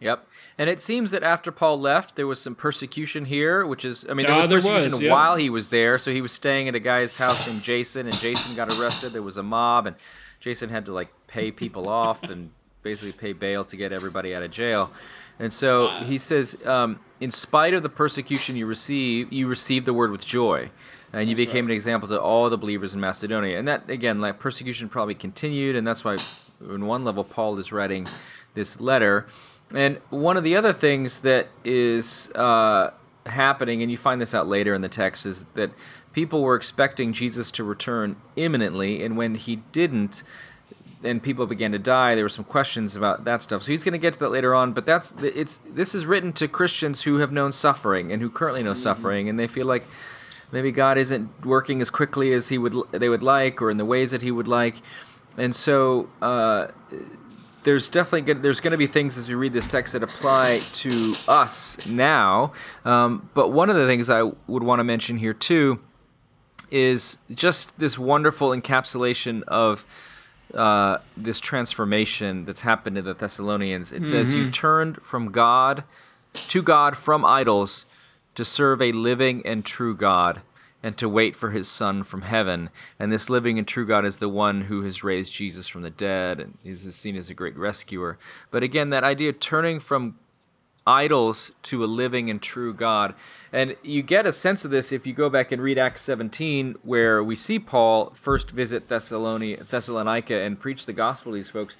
Yep. 0.00 0.26
And 0.58 0.68
it 0.68 0.80
seems 0.80 1.12
that 1.12 1.22
after 1.22 1.52
Paul 1.52 1.78
left, 1.78 2.16
there 2.16 2.26
was 2.26 2.40
some 2.40 2.56
persecution 2.56 3.26
here, 3.26 3.64
which 3.64 3.84
is, 3.84 4.04
I 4.10 4.14
mean, 4.14 4.26
there 4.26 4.34
was 4.34 4.48
there 4.48 4.58
persecution 4.58 4.90
was, 4.90 5.02
yeah. 5.02 5.12
while 5.12 5.36
he 5.36 5.48
was 5.48 5.68
there. 5.68 5.98
So 5.98 6.12
he 6.12 6.20
was 6.20 6.32
staying 6.32 6.68
at 6.68 6.74
a 6.74 6.80
guy's 6.80 7.16
house 7.16 7.46
named 7.46 7.62
Jason, 7.62 8.08
and 8.08 8.18
Jason 8.18 8.56
got 8.56 8.68
arrested. 8.72 9.12
There 9.12 9.22
was 9.22 9.36
a 9.36 9.42
mob, 9.42 9.86
and 9.86 9.94
Jason 10.40 10.68
had 10.68 10.84
to 10.86 10.92
like 10.92 11.08
pay 11.28 11.52
people 11.52 11.88
off 11.88 12.24
and 12.24 12.50
basically 12.82 13.12
pay 13.12 13.32
bail 13.32 13.64
to 13.66 13.76
get 13.76 13.92
everybody 13.92 14.34
out 14.34 14.42
of 14.42 14.50
jail. 14.50 14.90
And 15.38 15.52
so 15.52 15.90
he 16.00 16.18
says, 16.18 16.58
um, 16.66 16.98
in 17.20 17.30
spite 17.30 17.72
of 17.72 17.84
the 17.84 17.88
persecution 17.88 18.56
you 18.56 18.66
receive, 18.66 19.32
you 19.32 19.46
received 19.46 19.86
the 19.86 19.94
word 19.94 20.10
with 20.10 20.26
joy. 20.26 20.70
And 21.12 21.30
you 21.30 21.36
became 21.36 21.64
an 21.64 21.70
example 21.70 22.08
to 22.08 22.20
all 22.20 22.50
the 22.50 22.58
believers 22.58 22.92
in 22.92 23.00
Macedonia. 23.00 23.58
And 23.58 23.66
that, 23.66 23.88
again, 23.88 24.20
like 24.20 24.38
persecution 24.38 24.88
probably 24.88 25.14
continued. 25.14 25.74
And 25.74 25.86
that's 25.86 26.04
why, 26.04 26.18
in 26.60 26.84
one 26.84 27.02
level, 27.04 27.24
Paul 27.24 27.58
is 27.58 27.72
writing 27.72 28.06
this 28.54 28.78
letter. 28.78 29.26
And 29.74 29.98
one 30.10 30.36
of 30.36 30.44
the 30.44 30.56
other 30.56 30.72
things 30.72 31.20
that 31.20 31.48
is 31.64 32.30
uh, 32.34 32.92
happening, 33.26 33.82
and 33.82 33.90
you 33.90 33.98
find 33.98 34.20
this 34.20 34.34
out 34.34 34.46
later 34.46 34.74
in 34.74 34.80
the 34.80 34.88
text, 34.88 35.26
is 35.26 35.44
that 35.54 35.70
people 36.12 36.42
were 36.42 36.56
expecting 36.56 37.12
Jesus 37.12 37.50
to 37.52 37.64
return 37.64 38.16
imminently. 38.36 39.04
And 39.04 39.16
when 39.16 39.34
he 39.34 39.56
didn't, 39.72 40.22
and 41.02 41.22
people 41.22 41.46
began 41.46 41.72
to 41.72 41.78
die. 41.78 42.14
There 42.14 42.24
were 42.24 42.28
some 42.28 42.44
questions 42.44 42.96
about 42.96 43.24
that 43.24 43.42
stuff. 43.42 43.62
So 43.62 43.70
he's 43.70 43.84
going 43.84 43.92
to 43.92 43.98
get 43.98 44.14
to 44.14 44.18
that 44.20 44.30
later 44.30 44.54
on. 44.54 44.72
But 44.72 44.86
that's 44.86 45.14
it's 45.22 45.58
this 45.58 45.94
is 45.94 46.06
written 46.06 46.32
to 46.34 46.48
Christians 46.48 47.02
who 47.02 47.18
have 47.18 47.32
known 47.32 47.52
suffering 47.52 48.12
and 48.12 48.20
who 48.20 48.30
currently 48.30 48.62
know 48.62 48.74
suffering, 48.74 49.28
and 49.28 49.38
they 49.38 49.46
feel 49.46 49.66
like 49.66 49.86
maybe 50.50 50.72
God 50.72 50.98
isn't 50.98 51.46
working 51.46 51.80
as 51.80 51.90
quickly 51.90 52.32
as 52.32 52.48
he 52.48 52.58
would 52.58 52.74
they 52.92 53.08
would 53.08 53.22
like, 53.22 53.62
or 53.62 53.70
in 53.70 53.76
the 53.76 53.84
ways 53.84 54.10
that 54.10 54.22
he 54.22 54.30
would 54.30 54.48
like. 54.48 54.76
And 55.36 55.54
so 55.54 56.08
uh, 56.20 56.68
there's 57.64 57.88
definitely 57.88 58.22
good, 58.22 58.42
there's 58.42 58.60
going 58.60 58.72
to 58.72 58.78
be 58.78 58.86
things 58.86 59.18
as 59.18 59.28
we 59.28 59.34
read 59.34 59.52
this 59.52 59.66
text 59.66 59.92
that 59.92 60.02
apply 60.02 60.62
to 60.74 61.14
us 61.26 61.84
now. 61.86 62.52
Um, 62.84 63.28
but 63.34 63.48
one 63.48 63.70
of 63.70 63.76
the 63.76 63.86
things 63.86 64.08
I 64.08 64.22
would 64.22 64.62
want 64.62 64.80
to 64.80 64.84
mention 64.84 65.18
here 65.18 65.34
too 65.34 65.80
is 66.70 67.18
just 67.34 67.78
this 67.78 67.98
wonderful 67.98 68.50
encapsulation 68.50 69.42
of 69.44 69.84
uh, 70.54 70.98
this 71.16 71.40
transformation 71.40 72.44
that's 72.44 72.62
happened 72.62 72.96
to 72.96 73.02
the 73.02 73.14
Thessalonians. 73.14 73.92
It 73.92 74.06
says, 74.06 74.34
You 74.34 74.50
turned 74.50 75.02
from 75.02 75.30
God 75.30 75.84
to 76.32 76.62
God 76.62 76.96
from 76.96 77.24
idols 77.24 77.84
to 78.34 78.44
serve 78.44 78.80
a 78.80 78.92
living 78.92 79.44
and 79.44 79.64
true 79.64 79.94
God 79.94 80.42
and 80.82 80.96
to 80.98 81.08
wait 81.08 81.34
for 81.34 81.50
his 81.50 81.68
Son 81.68 82.04
from 82.04 82.22
heaven. 82.22 82.70
And 82.98 83.10
this 83.10 83.28
living 83.28 83.58
and 83.58 83.66
true 83.66 83.86
God 83.86 84.04
is 84.04 84.18
the 84.18 84.28
one 84.28 84.62
who 84.62 84.82
has 84.82 85.02
raised 85.02 85.32
Jesus 85.32 85.66
from 85.66 85.82
the 85.82 85.90
dead 85.90 86.40
and 86.40 86.58
is 86.64 86.94
seen 86.94 87.16
as 87.16 87.28
a 87.28 87.34
great 87.34 87.56
rescuer. 87.56 88.18
But 88.50 88.62
again, 88.62 88.90
that 88.90 89.04
idea 89.04 89.30
of 89.30 89.40
turning 89.40 89.80
from 89.80 90.18
idols 90.86 91.52
to 91.62 91.84
a 91.84 91.86
living 91.86 92.30
and 92.30 92.40
true 92.40 92.72
God. 92.72 93.14
And 93.52 93.76
you 93.82 94.02
get 94.02 94.24
a 94.24 94.32
sense 94.32 94.64
of 94.64 94.70
this 94.70 94.90
if 94.90 95.06
you 95.06 95.12
go 95.12 95.28
back 95.28 95.52
and 95.52 95.60
read 95.60 95.76
Acts 95.78 96.00
17, 96.02 96.76
where 96.82 97.22
we 97.22 97.36
see 97.36 97.58
Paul 97.58 98.12
first 98.14 98.50
visit 98.50 98.88
Thessalonica, 98.88 100.40
and 100.40 100.58
preach 100.58 100.86
the 100.86 100.94
gospel 100.94 101.32
to 101.32 101.36
these 101.36 101.50
folks. 101.50 101.76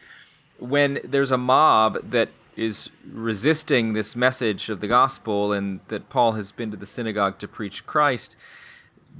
When 0.58 1.00
there's 1.02 1.30
a 1.30 1.38
mob 1.38 2.10
that 2.10 2.28
is 2.54 2.90
resisting 3.10 3.92
this 3.92 4.14
message 4.14 4.68
of 4.68 4.80
the 4.80 4.88
gospel 4.88 5.52
and 5.52 5.80
that 5.88 6.10
Paul 6.10 6.32
has 6.32 6.52
been 6.52 6.70
to 6.72 6.76
the 6.76 6.86
synagogue 6.86 7.38
to 7.38 7.48
preach 7.48 7.86
Christ, 7.86 8.36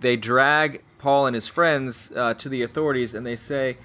they 0.00 0.16
drag 0.16 0.82
Paul 0.98 1.26
and 1.26 1.34
his 1.34 1.46
friends 1.48 2.12
uh, 2.14 2.34
to 2.34 2.48
the 2.48 2.62
authorities 2.62 3.14
and 3.14 3.26
they 3.26 3.36
say 3.36 3.78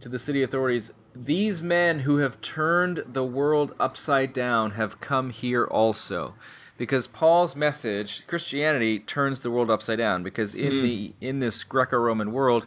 to 0.00 0.08
the 0.08 0.18
city 0.18 0.42
authorities, 0.42 0.92
These 1.14 1.62
men 1.62 2.00
who 2.00 2.18
have 2.18 2.40
turned 2.40 3.04
the 3.06 3.24
world 3.24 3.74
upside 3.78 4.32
down 4.32 4.72
have 4.72 5.00
come 5.00 5.30
here 5.30 5.64
also. 5.64 6.34
Because 6.76 7.06
Paul's 7.06 7.54
message, 7.54 8.26
Christianity, 8.26 8.98
turns 8.98 9.40
the 9.40 9.50
world 9.50 9.70
upside 9.70 9.98
down. 9.98 10.22
Because 10.22 10.54
in 10.54 10.82
the 10.82 11.12
in 11.20 11.38
this 11.38 11.62
Greco-Roman 11.62 12.32
world, 12.32 12.66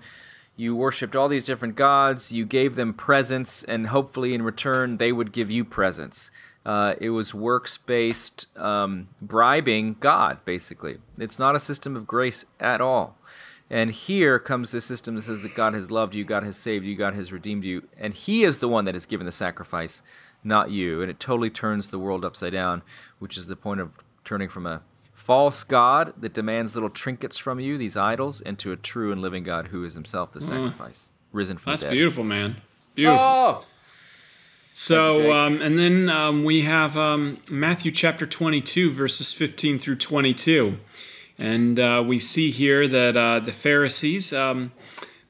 you 0.55 0.75
worshipped 0.75 1.15
all 1.15 1.27
these 1.27 1.43
different 1.43 1.75
gods. 1.75 2.31
You 2.31 2.45
gave 2.45 2.75
them 2.75 2.93
presents, 2.93 3.63
and 3.63 3.87
hopefully 3.87 4.33
in 4.33 4.43
return 4.43 4.97
they 4.97 5.11
would 5.11 5.33
give 5.33 5.51
you 5.51 5.65
presents. 5.65 6.31
Uh, 6.65 6.95
it 6.99 7.11
was 7.11 7.33
works-based 7.33 8.47
um, 8.57 9.07
bribing 9.21 9.97
God, 9.99 10.43
basically. 10.45 10.97
It's 11.17 11.37
not 11.37 11.55
a 11.55 11.59
system 11.59 11.95
of 11.95 12.07
grace 12.07 12.45
at 12.59 12.81
all. 12.81 13.17
And 13.69 13.91
here 13.91 14.39
comes 14.39 14.71
this 14.71 14.85
system 14.85 15.15
that 15.15 15.23
says 15.23 15.41
that 15.41 15.55
God 15.55 15.73
has 15.73 15.89
loved 15.89 16.13
you, 16.13 16.23
God 16.23 16.43
has 16.43 16.55
saved 16.55 16.85
you, 16.85 16.95
God 16.95 17.15
has 17.15 17.31
redeemed 17.31 17.63
you, 17.63 17.87
and 17.97 18.13
He 18.13 18.43
is 18.43 18.59
the 18.59 18.67
one 18.67 18.85
that 18.85 18.93
has 18.93 19.05
given 19.05 19.25
the 19.25 19.31
sacrifice, 19.31 20.01
not 20.43 20.69
you. 20.69 21.01
And 21.01 21.09
it 21.09 21.19
totally 21.19 21.49
turns 21.49 21.89
the 21.89 21.99
world 21.99 22.23
upside 22.23 22.53
down, 22.53 22.83
which 23.19 23.37
is 23.37 23.47
the 23.47 23.55
point 23.55 23.79
of 23.79 23.97
turning 24.23 24.49
from 24.49 24.67
a 24.67 24.81
false 25.13 25.63
God 25.63 26.13
that 26.17 26.33
demands 26.33 26.75
little 26.75 26.89
trinkets 26.89 27.37
from 27.37 27.59
you, 27.59 27.77
these 27.77 27.97
idols, 27.97 28.41
into 28.41 28.71
a 28.71 28.75
true 28.75 29.11
and 29.11 29.21
living 29.21 29.43
God 29.43 29.67
who 29.67 29.83
is 29.83 29.95
Himself 29.95 30.31
the 30.31 30.41
sacrifice, 30.41 31.09
risen 31.31 31.57
from 31.57 31.71
That's 31.71 31.81
the 31.81 31.85
dead. 31.87 31.91
That's 31.91 31.97
beautiful, 31.97 32.23
man. 32.23 32.57
Beautiful. 32.93 33.19
Oh, 33.19 33.65
So, 34.77 35.31
um, 35.31 35.61
and 35.61 35.79
then 35.79 36.09
um, 36.09 36.43
we 36.43 36.63
have 36.63 36.97
um, 36.97 37.39
Matthew 37.49 37.93
chapter 37.93 38.25
22, 38.25 38.91
verses 38.91 39.31
15 39.31 39.79
through 39.79 39.95
22. 39.95 40.77
And 41.37 41.79
uh, 41.79 42.03
we 42.05 42.19
see 42.19 42.51
here 42.51 42.85
that 42.85 43.15
uh, 43.15 43.39
the 43.39 43.53
Pharisees, 43.53 44.33
um, 44.33 44.73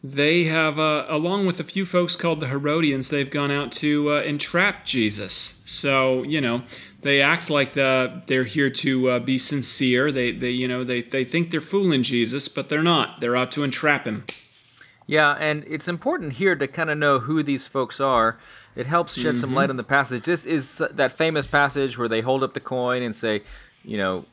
they 0.04 0.46
have, 0.46 0.80
uh, 0.80 1.06
along 1.10 1.46
with 1.46 1.60
a 1.60 1.64
few 1.64 1.86
folks 1.86 2.16
called 2.16 2.40
the 2.40 2.48
Herodians, 2.48 3.10
they've 3.10 3.30
gone 3.30 3.52
out 3.52 3.72
to 3.74 4.14
uh, 4.14 4.22
entrap 4.22 4.84
Jesus. 4.84 5.62
So, 5.64 6.24
you 6.24 6.42
know, 6.42 6.64
they 7.02 7.22
act 7.22 7.52
like 7.52 7.74
the, 7.74 8.24
they're 8.26 8.46
here 8.46 8.72
to 8.72 9.10
uh, 9.12 9.20
be 9.20 9.38
sincere. 9.38 10.12
They, 10.12 10.32
they, 10.32 10.50
you 10.50 10.68
know, 10.68 10.84
they, 10.84 11.04
they 11.04 11.24
think 11.24 11.52
they're 11.52 11.62
fooling 11.62 12.02
Jesus, 12.02 12.48
but 12.48 12.70
they're 12.70 12.82
not. 12.82 13.22
They're 13.22 13.36
out 13.36 13.52
to 13.52 13.64
entrap 13.64 14.06
him. 14.06 14.26
Yeah, 15.08 15.34
and 15.34 15.64
it's 15.68 15.88
important 15.88 16.34
here 16.34 16.56
to 16.56 16.68
kind 16.68 16.90
of 16.90 16.98
know 16.98 17.20
who 17.20 17.44
these 17.44 17.68
folks 17.68 18.00
are. 18.00 18.38
It 18.76 18.88
helps 18.88 19.18
shed 19.18 19.38
some 19.38 19.54
light 19.54 19.70
on 19.70 19.78
the 19.78 19.84
passage. 19.84 20.24
This 20.24 20.46
is 20.46 20.82
that 20.92 21.14
famous 21.14 21.48
passage 21.48 21.98
where 21.98 22.08
they 22.08 22.22
hold 22.22 22.44
up 22.44 22.54
the 22.54 22.60
coin 22.60 23.04
and 23.04 23.16
say, 23.16 23.44
you 23.84 23.98
know, 23.98 24.26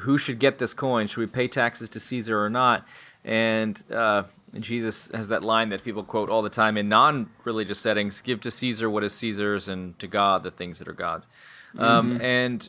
who 0.00 0.18
should 0.18 0.38
get 0.38 0.58
this 0.58 0.74
coin? 0.74 1.06
Should 1.06 1.18
we 1.18 1.26
pay 1.26 1.48
taxes 1.48 1.88
to 1.90 2.00
Caesar 2.00 2.42
or 2.42 2.50
not? 2.50 2.86
And 3.24 3.82
uh, 3.90 4.24
Jesus 4.60 5.10
has 5.12 5.28
that 5.28 5.42
line 5.42 5.70
that 5.70 5.82
people 5.82 6.04
quote 6.04 6.28
all 6.28 6.42
the 6.42 6.50
time 6.50 6.76
in 6.76 6.88
non 6.88 7.30
religious 7.44 7.78
settings 7.78 8.20
give 8.20 8.40
to 8.42 8.50
Caesar 8.50 8.88
what 8.88 9.02
is 9.02 9.14
Caesar's 9.14 9.66
and 9.66 9.98
to 9.98 10.06
God 10.06 10.42
the 10.42 10.50
things 10.50 10.78
that 10.78 10.88
are 10.88 10.92
God's. 10.92 11.28
Um, 11.78 12.20
and 12.20 12.68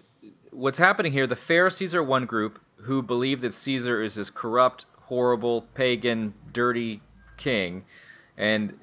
what's 0.52 0.78
happening 0.78 1.12
here, 1.12 1.28
the 1.28 1.36
Pharisees 1.36 1.94
are 1.94 2.04
one 2.04 2.26
group 2.26 2.60
who 2.84 3.02
believe 3.02 3.42
that 3.42 3.54
Caesar 3.54 4.02
is 4.02 4.16
this 4.16 4.30
corrupt, 4.30 4.86
horrible, 5.04 5.64
pagan, 5.74 6.34
dirty 6.52 7.02
king, 7.40 7.86
and 8.38 8.78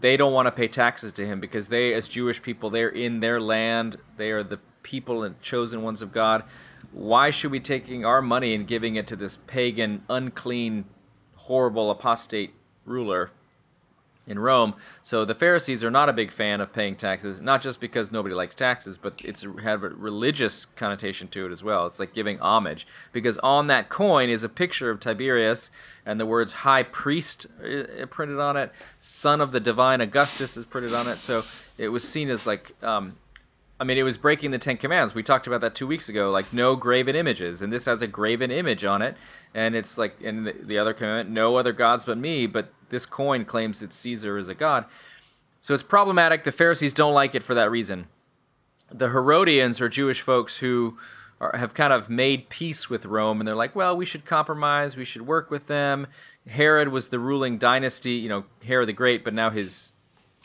they 0.00 0.16
don't 0.16 0.32
want 0.32 0.46
to 0.46 0.52
pay 0.52 0.66
taxes 0.66 1.12
to 1.14 1.26
him 1.26 1.38
because 1.38 1.68
they, 1.68 1.94
as 1.94 2.08
Jewish 2.08 2.42
people, 2.42 2.70
they're 2.70 2.88
in 2.88 3.20
their 3.20 3.40
land. 3.40 3.98
They 4.16 4.30
are 4.30 4.42
the 4.42 4.58
people 4.82 5.22
and 5.22 5.40
chosen 5.40 5.82
ones 5.82 6.02
of 6.02 6.12
God. 6.12 6.44
Why 6.92 7.30
should 7.30 7.50
we 7.50 7.60
taking 7.60 8.04
our 8.04 8.22
money 8.22 8.54
and 8.54 8.66
giving 8.66 8.96
it 8.96 9.06
to 9.08 9.16
this 9.16 9.36
pagan, 9.46 10.02
unclean, 10.08 10.86
horrible 11.36 11.90
apostate 11.90 12.54
ruler? 12.84 13.30
In 14.28 14.38
Rome. 14.38 14.74
So 15.02 15.24
the 15.24 15.34
Pharisees 15.34 15.82
are 15.82 15.90
not 15.90 16.08
a 16.08 16.12
big 16.12 16.30
fan 16.30 16.60
of 16.60 16.72
paying 16.72 16.96
taxes, 16.96 17.40
not 17.40 17.62
just 17.62 17.80
because 17.80 18.12
nobody 18.12 18.34
likes 18.34 18.54
taxes, 18.54 18.98
but 18.98 19.24
it's 19.24 19.42
had 19.62 19.82
a 19.82 19.88
religious 19.88 20.66
connotation 20.66 21.28
to 21.28 21.46
it 21.46 21.52
as 21.52 21.62
well. 21.62 21.86
It's 21.86 21.98
like 21.98 22.14
giving 22.14 22.38
homage 22.38 22.86
because 23.12 23.38
on 23.38 23.66
that 23.68 23.88
coin 23.88 24.28
is 24.28 24.44
a 24.44 24.48
picture 24.48 24.90
of 24.90 25.00
Tiberius 25.00 25.70
and 26.04 26.20
the 26.20 26.26
words 26.26 26.52
high 26.52 26.82
priest 26.82 27.46
uh, 27.62 28.06
printed 28.06 28.38
on 28.38 28.56
it, 28.56 28.72
son 28.98 29.40
of 29.40 29.52
the 29.52 29.60
divine 29.60 30.00
Augustus 30.00 30.56
is 30.56 30.64
printed 30.64 30.94
on 30.94 31.08
it. 31.08 31.16
So 31.16 31.42
it 31.76 31.88
was 31.88 32.06
seen 32.06 32.28
as 32.28 32.46
like 32.46 32.74
um, 32.82 33.16
I 33.80 33.84
mean, 33.84 33.96
it 33.96 34.02
was 34.02 34.16
breaking 34.16 34.50
the 34.50 34.58
Ten 34.58 34.76
Commandments. 34.76 35.14
We 35.14 35.22
talked 35.22 35.46
about 35.46 35.60
that 35.60 35.74
two 35.74 35.86
weeks 35.86 36.08
ago, 36.08 36.30
like 36.30 36.52
no 36.52 36.74
graven 36.74 37.14
images, 37.14 37.62
and 37.62 37.72
this 37.72 37.84
has 37.84 38.02
a 38.02 38.08
graven 38.08 38.50
image 38.50 38.84
on 38.84 39.02
it, 39.02 39.16
and 39.54 39.76
it's 39.76 39.96
like 39.96 40.20
in 40.20 40.44
the, 40.44 40.52
the 40.52 40.78
other 40.78 40.92
commandment, 40.92 41.30
no 41.30 41.56
other 41.56 41.72
gods 41.72 42.04
but 42.04 42.18
me. 42.18 42.46
But 42.46 42.72
this 42.90 43.06
coin 43.06 43.44
claims 43.44 43.80
that 43.80 43.92
Caesar 43.92 44.38
is 44.38 44.48
a 44.48 44.54
god, 44.54 44.84
so 45.60 45.74
it's 45.74 45.82
problematic. 45.82 46.44
The 46.44 46.52
Pharisees 46.52 46.94
don't 46.94 47.14
like 47.14 47.34
it 47.34 47.42
for 47.42 47.54
that 47.54 47.70
reason. 47.70 48.06
The 48.90 49.10
Herodians 49.10 49.80
are 49.80 49.88
Jewish 49.88 50.22
folks 50.22 50.58
who 50.58 50.96
are, 51.40 51.56
have 51.56 51.74
kind 51.74 51.92
of 51.92 52.08
made 52.08 52.48
peace 52.48 52.88
with 52.88 53.04
Rome, 53.04 53.40
and 53.40 53.46
they're 53.46 53.54
like, 53.54 53.76
well, 53.76 53.96
we 53.96 54.06
should 54.06 54.24
compromise, 54.24 54.96
we 54.96 55.04
should 55.04 55.26
work 55.26 55.50
with 55.50 55.66
them. 55.66 56.06
Herod 56.46 56.88
was 56.88 57.08
the 57.08 57.18
ruling 57.18 57.58
dynasty, 57.58 58.12
you 58.12 58.28
know, 58.28 58.44
Herod 58.64 58.88
the 58.88 58.92
Great, 58.92 59.24
but 59.24 59.34
now 59.34 59.50
his, 59.50 59.92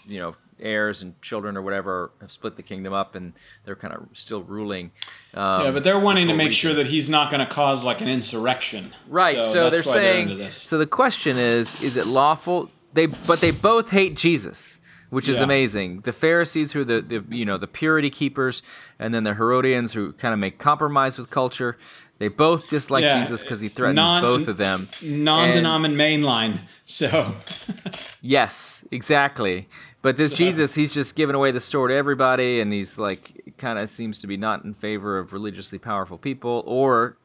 you 0.06 0.20
know, 0.20 0.36
heirs 0.64 1.02
and 1.02 1.22
children 1.22 1.56
or 1.58 1.62
whatever 1.62 2.12
have 2.22 2.32
split 2.32 2.56
the 2.56 2.64
kingdom 2.64 2.94
up 2.94 3.14
and 3.16 3.34
they're 3.66 3.76
kind 3.76 3.94
of 3.94 4.08
still 4.14 4.42
ruling. 4.42 4.92
Um, 5.34 5.66
yeah, 5.66 5.72
but 5.72 5.84
they're 5.84 6.00
wanting 6.00 6.28
to 6.28 6.34
make 6.34 6.48
region. 6.48 6.70
sure 6.70 6.74
that 6.76 6.88
he's 6.88 7.10
not 7.10 7.30
going 7.30 7.46
to 7.46 7.54
cause 7.54 7.84
like 7.84 8.02
an 8.02 8.08
insurrection. 8.08 8.94
Right. 9.08 9.44
So, 9.44 9.54
so 9.54 9.70
they're 9.70 9.84
saying. 9.84 10.38
They're 10.38 10.52
so 10.52 10.78
the 10.78 10.88
question 10.88 11.38
is: 11.38 11.80
Is 11.82 11.98
it 11.98 12.08
lawful? 12.08 12.72
They 12.94 13.08
but 13.08 13.42
they 13.42 13.52
both 13.52 13.90
hate 13.90 14.16
Jesus. 14.16 14.80
Which 15.10 15.30
is 15.30 15.38
yeah. 15.38 15.44
amazing. 15.44 16.00
The 16.00 16.12
Pharisees, 16.12 16.72
who 16.72 16.82
are 16.82 16.86
the, 16.86 17.00
the 17.00 17.24
you 17.30 17.46
know 17.46 17.60
the 17.60 17.68
purity 17.68 18.10
keepers, 18.10 18.64
and 18.98 19.14
then 19.14 19.24
the 19.24 19.36
Herodians, 19.36 19.94
who 19.94 20.12
kind 20.14 20.34
of 20.34 20.40
make 20.40 20.58
compromise 20.58 21.20
with 21.20 21.30
culture. 21.30 21.78
They 22.18 22.30
both 22.30 22.70
dislike 22.70 23.04
yeah, 23.04 23.22
Jesus 23.22 23.42
because 23.42 23.60
he 23.60 23.68
threatens 23.68 23.98
non, 23.98 24.24
both 24.24 24.48
of 24.48 24.58
them. 24.58 24.88
Non-denomin 25.04 25.94
mainline. 25.96 26.62
So. 26.86 27.36
yes, 28.22 28.84
exactly. 28.92 29.68
But 30.04 30.18
this 30.18 30.32
so. 30.32 30.38
Jesus, 30.38 30.76
he's 30.76 30.94
just 30.94 31.16
giving 31.16 31.34
away 31.34 31.52
the 31.52 31.62
store 31.62 31.88
to 31.88 31.96
everybody, 31.96 32.60
and 32.60 32.72
he's 32.72 33.00
like, 33.00 33.56
kind 33.58 33.80
of 33.80 33.90
seems 33.90 34.20
to 34.20 34.28
be 34.28 34.38
not 34.38 34.64
in 34.64 34.76
favor 34.76 35.18
of 35.18 35.34
religiously 35.34 35.80
powerful 35.80 36.18
people 36.18 36.62
or 36.68 37.18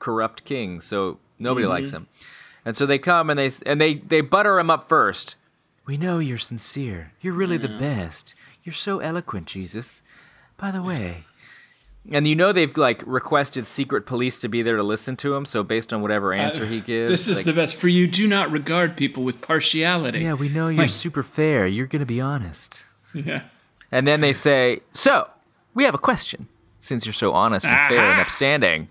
corrupt 0.00 0.44
kings. 0.44 0.86
So 0.86 1.18
nobody 1.38 1.64
mm-hmm. 1.64 1.72
likes 1.72 1.90
him. 1.90 2.08
And 2.64 2.76
so 2.76 2.86
they 2.86 2.98
come 2.98 3.28
and 3.28 3.38
they 3.38 3.50
and 3.66 3.78
they 3.78 3.94
they 3.96 4.22
butter 4.22 4.58
him 4.58 4.70
up 4.70 4.88
first. 4.88 5.36
We 5.86 5.98
know 5.98 6.18
you're 6.18 6.38
sincere. 6.38 7.12
You're 7.20 7.34
really 7.34 7.58
the 7.58 7.68
best. 7.68 8.34
You're 8.64 8.72
so 8.72 9.00
eloquent, 9.00 9.46
Jesus. 9.46 10.00
By 10.56 10.70
the 10.70 10.82
way, 10.82 11.24
and 12.10 12.28
you 12.28 12.34
know 12.34 12.52
they've 12.52 12.76
like 12.76 13.02
requested 13.06 13.66
secret 13.66 14.04
police 14.04 14.38
to 14.40 14.48
be 14.48 14.62
there 14.62 14.76
to 14.76 14.82
listen 14.82 15.16
to 15.16 15.34
him. 15.34 15.44
So 15.46 15.62
based 15.62 15.92
on 15.92 16.02
whatever 16.02 16.32
answer 16.32 16.64
uh, 16.64 16.68
he 16.68 16.80
gives, 16.80 17.10
this 17.10 17.28
is 17.28 17.38
like, 17.38 17.46
the 17.46 17.52
best. 17.52 17.76
For 17.76 17.88
you 17.88 18.06
do 18.06 18.26
not 18.26 18.50
regard 18.50 18.96
people 18.96 19.22
with 19.22 19.40
partiality. 19.40 20.20
Yeah, 20.20 20.34
we 20.34 20.48
know 20.48 20.68
you're 20.68 20.82
like, 20.82 20.90
super 20.90 21.22
fair. 21.22 21.66
You're 21.66 21.86
gonna 21.86 22.06
be 22.06 22.20
honest. 22.20 22.84
Yeah. 23.14 23.42
And 23.90 24.06
then 24.06 24.20
they 24.20 24.32
say, 24.32 24.80
"So, 24.92 25.28
we 25.74 25.84
have 25.84 25.94
a 25.94 25.98
question. 25.98 26.48
Since 26.80 27.06
you're 27.06 27.14
so 27.14 27.32
honest 27.32 27.64
and 27.64 27.76
fair 27.88 28.04
and 28.04 28.20
upstanding, 28.20 28.88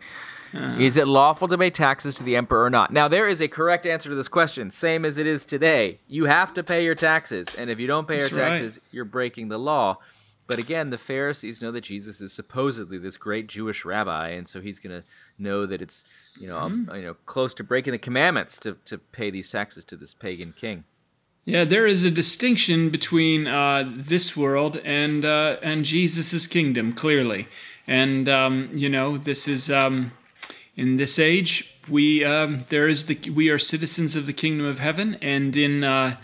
uh, 0.55 0.77
is 0.79 0.97
it 0.97 1.07
lawful 1.07 1.47
to 1.47 1.57
pay 1.57 1.69
taxes 1.69 2.15
to 2.15 2.23
the 2.23 2.35
emperor 2.35 2.63
or 2.63 2.69
not?" 2.71 2.91
Now 2.91 3.07
there 3.07 3.27
is 3.27 3.41
a 3.41 3.47
correct 3.47 3.85
answer 3.85 4.09
to 4.09 4.15
this 4.15 4.27
question, 4.27 4.71
same 4.71 5.05
as 5.05 5.19
it 5.19 5.27
is 5.27 5.45
today. 5.45 5.99
You 6.07 6.25
have 6.25 6.53
to 6.55 6.63
pay 6.63 6.83
your 6.83 6.95
taxes, 6.95 7.53
and 7.55 7.69
if 7.69 7.79
you 7.79 7.85
don't 7.85 8.07
pay 8.07 8.17
your 8.17 8.29
taxes, 8.29 8.77
right. 8.77 8.83
you're 8.91 9.05
breaking 9.05 9.49
the 9.49 9.59
law. 9.59 9.99
But 10.47 10.59
again, 10.59 10.89
the 10.89 10.97
Pharisees 10.97 11.61
know 11.61 11.71
that 11.71 11.85
Jesus 11.85 12.19
is 12.21 12.33
supposedly 12.33 12.97
this 12.97 13.17
great 13.17 13.47
Jewish 13.47 13.85
rabbi, 13.85 14.29
and 14.29 14.47
so 14.47 14.61
he's 14.61 14.79
going 14.79 15.01
to 15.01 15.07
know 15.37 15.65
that 15.65 15.81
it's 15.81 16.05
you 16.39 16.47
know 16.47 16.57
mm-hmm. 16.57 16.95
you 16.95 17.01
know 17.03 17.13
close 17.25 17.53
to 17.55 17.63
breaking 17.63 17.93
the 17.93 17.99
commandments 17.99 18.57
to, 18.59 18.77
to 18.85 18.97
pay 18.97 19.29
these 19.29 19.49
taxes 19.49 19.83
to 19.85 19.95
this 19.95 20.13
pagan 20.13 20.53
king. 20.53 20.83
Yeah, 21.45 21.65
there 21.65 21.85
is 21.85 22.03
a 22.03 22.11
distinction 22.11 22.89
between 22.89 23.47
uh, 23.47 23.91
this 23.93 24.37
world 24.37 24.77
and 24.77 25.25
uh, 25.25 25.57
and 25.61 25.85
Jesus's 25.85 26.47
kingdom, 26.47 26.93
clearly, 26.93 27.47
and 27.87 28.27
um, 28.29 28.69
you 28.73 28.89
know 28.89 29.17
this 29.17 29.47
is 29.47 29.69
um, 29.69 30.11
in 30.75 30.97
this 30.97 31.19
age 31.19 31.73
we 31.87 32.23
um, 32.23 32.59
there 32.69 32.87
is 32.87 33.05
the 33.05 33.29
we 33.29 33.49
are 33.49 33.59
citizens 33.59 34.15
of 34.15 34.25
the 34.25 34.33
kingdom 34.33 34.65
of 34.65 34.79
heaven, 34.79 35.17
and 35.21 35.55
in 35.55 35.83
uh, 35.83 36.17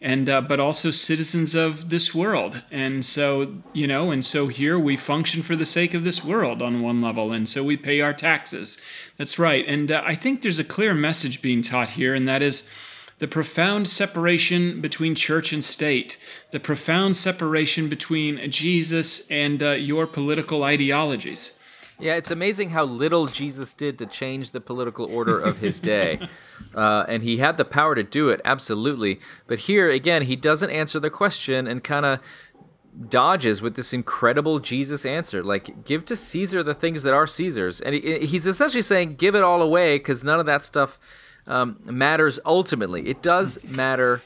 and 0.00 0.28
uh, 0.28 0.40
but 0.40 0.60
also 0.60 0.90
citizens 0.90 1.54
of 1.54 1.88
this 1.88 2.14
world. 2.14 2.62
And 2.70 3.04
so 3.04 3.54
you 3.72 3.86
know 3.86 4.10
and 4.10 4.24
so 4.24 4.48
here 4.48 4.78
we 4.78 4.96
function 4.96 5.42
for 5.42 5.56
the 5.56 5.66
sake 5.66 5.94
of 5.94 6.04
this 6.04 6.24
world 6.24 6.62
on 6.62 6.82
one 6.82 7.00
level 7.00 7.32
and 7.32 7.48
so 7.48 7.64
we 7.64 7.76
pay 7.76 8.00
our 8.00 8.12
taxes. 8.12 8.80
That's 9.16 9.38
right. 9.38 9.64
And 9.66 9.90
uh, 9.90 10.02
i 10.04 10.14
think 10.14 10.42
there's 10.42 10.58
a 10.58 10.64
clear 10.64 10.94
message 10.94 11.42
being 11.42 11.62
taught 11.62 11.90
here 11.90 12.14
and 12.14 12.28
that 12.28 12.42
is 12.42 12.68
the 13.18 13.28
profound 13.28 13.88
separation 13.88 14.80
between 14.80 15.14
church 15.14 15.52
and 15.52 15.64
state 15.64 16.18
the 16.50 16.60
profound 16.60 17.16
separation 17.16 17.88
between 17.88 18.50
jesus 18.50 19.28
and 19.30 19.62
uh, 19.62 19.70
your 19.70 20.06
political 20.06 20.64
ideologies 20.64 21.55
yeah, 21.98 22.14
it's 22.14 22.30
amazing 22.30 22.70
how 22.70 22.84
little 22.84 23.26
Jesus 23.26 23.72
did 23.72 23.98
to 23.98 24.06
change 24.06 24.50
the 24.50 24.60
political 24.60 25.06
order 25.06 25.38
of 25.38 25.58
his 25.58 25.80
day. 25.80 26.28
uh, 26.74 27.04
and 27.08 27.22
he 27.22 27.38
had 27.38 27.56
the 27.56 27.64
power 27.64 27.94
to 27.94 28.02
do 28.02 28.28
it, 28.28 28.40
absolutely. 28.44 29.18
But 29.46 29.60
here, 29.60 29.90
again, 29.90 30.22
he 30.22 30.36
doesn't 30.36 30.70
answer 30.70 31.00
the 31.00 31.10
question 31.10 31.66
and 31.66 31.82
kind 31.82 32.04
of 32.04 32.20
dodges 33.08 33.62
with 33.62 33.76
this 33.76 33.92
incredible 33.92 34.58
Jesus 34.58 35.06
answer. 35.06 35.42
Like, 35.42 35.84
give 35.84 36.04
to 36.06 36.16
Caesar 36.16 36.62
the 36.62 36.74
things 36.74 37.02
that 37.02 37.14
are 37.14 37.26
Caesar's. 37.26 37.80
And 37.80 37.94
he, 37.94 38.26
he's 38.26 38.46
essentially 38.46 38.82
saying, 38.82 39.16
give 39.16 39.34
it 39.34 39.42
all 39.42 39.62
away 39.62 39.98
because 39.98 40.22
none 40.22 40.40
of 40.40 40.46
that 40.46 40.64
stuff 40.64 40.98
um, 41.46 41.80
matters 41.84 42.38
ultimately. 42.44 43.08
It 43.08 43.22
does 43.22 43.62
matter 43.64 44.22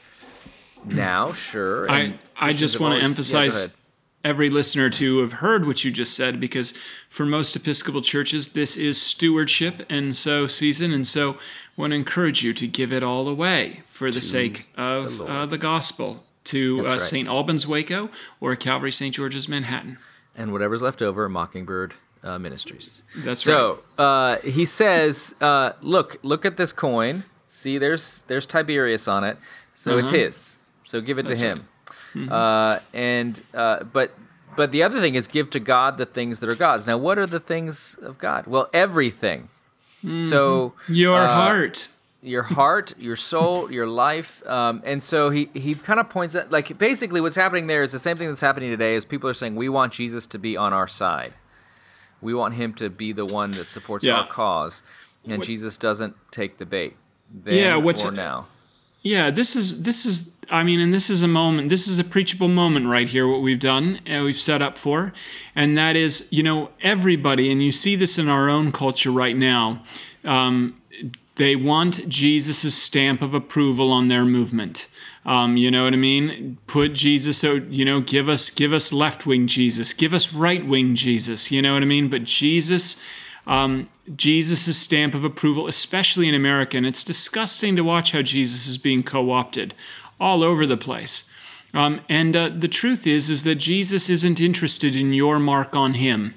now, 0.85 1.33
sure. 1.33 1.89
I, 1.89 2.13
I 2.35 2.53
just 2.53 2.79
want 2.79 2.99
to 2.99 3.05
emphasize. 3.05 3.77
Every 4.23 4.49
listener 4.49 4.89
to 4.91 5.19
have 5.19 5.33
heard 5.33 5.65
what 5.65 5.83
you 5.83 5.91
just 5.91 6.13
said 6.13 6.39
because 6.39 6.77
for 7.09 7.25
most 7.25 7.55
Episcopal 7.55 8.01
churches, 8.01 8.53
this 8.53 8.77
is 8.77 9.01
stewardship 9.01 9.83
and 9.89 10.15
so 10.15 10.45
season. 10.45 10.93
And 10.93 11.07
so 11.07 11.31
I 11.31 11.37
want 11.81 11.91
to 11.91 11.95
encourage 11.95 12.43
you 12.43 12.53
to 12.53 12.67
give 12.67 12.93
it 12.93 13.01
all 13.01 13.27
away 13.27 13.81
for 13.87 14.11
the 14.11 14.21
sake 14.21 14.67
of 14.77 15.17
the, 15.17 15.25
uh, 15.25 15.45
the 15.47 15.57
gospel 15.57 16.23
to 16.45 16.85
uh, 16.85 16.91
right. 16.91 17.01
St. 17.01 17.27
Albans, 17.27 17.67
Waco, 17.67 18.09
or 18.39 18.55
Calvary 18.55 18.91
St. 18.91 19.15
George's, 19.15 19.47
Manhattan. 19.47 19.97
And 20.35 20.51
whatever's 20.51 20.81
left 20.81 21.01
over, 21.01 21.27
Mockingbird 21.27 21.93
uh, 22.23 22.39
Ministries. 22.39 23.03
That's 23.17 23.43
so, 23.43 23.69
right. 23.69 23.75
So 23.97 24.03
uh, 24.03 24.37
he 24.41 24.65
says, 24.65 25.35
uh, 25.41 25.73
look, 25.81 26.17
look 26.23 26.45
at 26.45 26.57
this 26.57 26.71
coin. 26.73 27.23
See, 27.47 27.77
there's 27.77 28.19
there's 28.27 28.45
Tiberius 28.45 29.07
on 29.07 29.23
it. 29.23 29.37
So 29.73 29.91
uh-huh. 29.91 29.99
it's 29.99 30.09
his. 30.11 30.59
So 30.83 31.01
give 31.01 31.17
it 31.17 31.27
That's 31.27 31.39
to 31.39 31.45
him. 31.45 31.57
Right. 31.59 31.67
Mm-hmm. 32.13 32.31
Uh, 32.31 32.79
and 32.93 33.41
uh, 33.53 33.83
but 33.83 34.11
but 34.55 34.71
the 34.71 34.83
other 34.83 34.99
thing 34.99 35.15
is 35.15 35.27
give 35.27 35.49
to 35.51 35.59
God 35.59 35.97
the 35.97 36.05
things 36.05 36.39
that 36.39 36.49
are 36.49 36.55
God's. 36.55 36.87
Now, 36.87 36.97
what 36.97 37.17
are 37.17 37.27
the 37.27 37.39
things 37.39 37.97
of 38.01 38.17
God? 38.17 38.47
Well, 38.47 38.69
everything. 38.73 39.49
Mm-hmm. 40.03 40.23
So 40.23 40.73
your 40.87 41.19
uh, 41.19 41.27
heart, 41.27 41.87
your 42.21 42.43
heart, 42.43 42.93
your 42.97 43.15
soul, 43.15 43.71
your 43.71 43.87
life. 43.87 44.45
Um, 44.45 44.81
and 44.85 45.01
so 45.01 45.29
he 45.29 45.49
he 45.53 45.75
kind 45.75 45.99
of 45.99 46.09
points 46.09 46.35
out 46.35 46.51
like 46.51 46.77
basically 46.77 47.21
what's 47.21 47.35
happening 47.35 47.67
there 47.67 47.83
is 47.83 47.91
the 47.91 47.99
same 47.99 48.17
thing 48.17 48.27
that's 48.27 48.41
happening 48.41 48.71
today. 48.71 48.95
Is 48.95 49.05
people 49.05 49.29
are 49.29 49.33
saying 49.33 49.55
we 49.55 49.69
want 49.69 49.93
Jesus 49.93 50.27
to 50.27 50.39
be 50.39 50.57
on 50.57 50.73
our 50.73 50.87
side. 50.87 51.33
We 52.21 52.33
want 52.33 52.55
him 52.55 52.73
to 52.75 52.89
be 52.89 53.13
the 53.13 53.25
one 53.25 53.51
that 53.51 53.67
supports 53.67 54.05
yeah. 54.05 54.13
our 54.13 54.27
cause, 54.27 54.83
and 55.23 55.39
what, 55.39 55.47
Jesus 55.47 55.77
doesn't 55.77 56.15
take 56.29 56.57
the 56.57 56.65
bait. 56.65 56.95
Yeah, 57.45 57.77
what's 57.77 58.03
or 58.03 58.11
now? 58.11 58.47
Yeah, 59.01 59.31
this 59.31 59.55
is 59.55 59.83
this 59.83 60.05
is 60.05 60.31
I 60.51 60.63
mean, 60.63 60.81
and 60.81 60.93
this 60.93 61.09
is 61.09 61.23
a 61.23 61.29
moment, 61.29 61.69
this 61.69 61.87
is 61.87 61.97
a 61.97 62.03
preachable 62.03 62.49
moment 62.49 62.87
right 62.87 63.07
here, 63.07 63.25
what 63.25 63.41
we've 63.41 63.59
done 63.59 64.01
and 64.05 64.25
we've 64.25 64.39
set 64.39 64.61
up 64.61 64.77
for. 64.77 65.13
And 65.55 65.77
that 65.77 65.95
is, 65.95 66.27
you 66.29 66.43
know, 66.43 66.71
everybody, 66.81 67.49
and 67.49 67.63
you 67.63 67.71
see 67.71 67.95
this 67.95 68.17
in 68.17 68.27
our 68.27 68.49
own 68.49 68.73
culture 68.73 69.11
right 69.11 69.35
now, 69.35 69.81
um, 70.25 70.79
they 71.37 71.55
want 71.55 72.09
Jesus' 72.09 72.75
stamp 72.75 73.21
of 73.21 73.33
approval 73.33 73.93
on 73.93 74.09
their 74.09 74.25
movement. 74.25 74.87
Um, 75.25 75.55
you 75.55 75.71
know 75.71 75.85
what 75.85 75.93
I 75.93 75.97
mean? 75.97 76.57
Put 76.67 76.93
Jesus, 76.93 77.37
so 77.37 77.53
you 77.53 77.85
know, 77.85 78.01
give 78.01 78.27
us, 78.27 78.49
give 78.49 78.73
us 78.73 78.91
left 78.91 79.25
wing 79.25 79.47
Jesus, 79.47 79.93
give 79.93 80.13
us 80.13 80.33
right 80.33 80.65
wing 80.67 80.95
Jesus. 80.95 81.49
You 81.49 81.61
know 81.61 81.73
what 81.73 81.81
I 81.81 81.85
mean? 81.85 82.09
But 82.09 82.25
Jesus 82.25 83.01
um, 83.47 83.89
Jesus' 84.15 84.77
stamp 84.77 85.13
of 85.13 85.23
approval, 85.23 85.67
especially 85.67 86.27
in 86.27 86.35
America. 86.35 86.77
And 86.77 86.85
it's 86.85 87.03
disgusting 87.03 87.75
to 87.75 87.83
watch 87.83 88.11
how 88.11 88.21
Jesus 88.21 88.67
is 88.67 88.77
being 88.77 89.03
co 89.03 89.31
opted 89.31 89.73
all 90.19 90.43
over 90.43 90.65
the 90.65 90.77
place. 90.77 91.29
Um, 91.73 92.01
and 92.09 92.35
uh, 92.35 92.49
the 92.49 92.67
truth 92.67 93.07
is, 93.07 93.29
is 93.29 93.43
that 93.43 93.55
Jesus 93.55 94.09
isn't 94.09 94.39
interested 94.39 94.95
in 94.95 95.13
your 95.13 95.39
mark 95.39 95.75
on 95.75 95.95
him. 95.95 96.35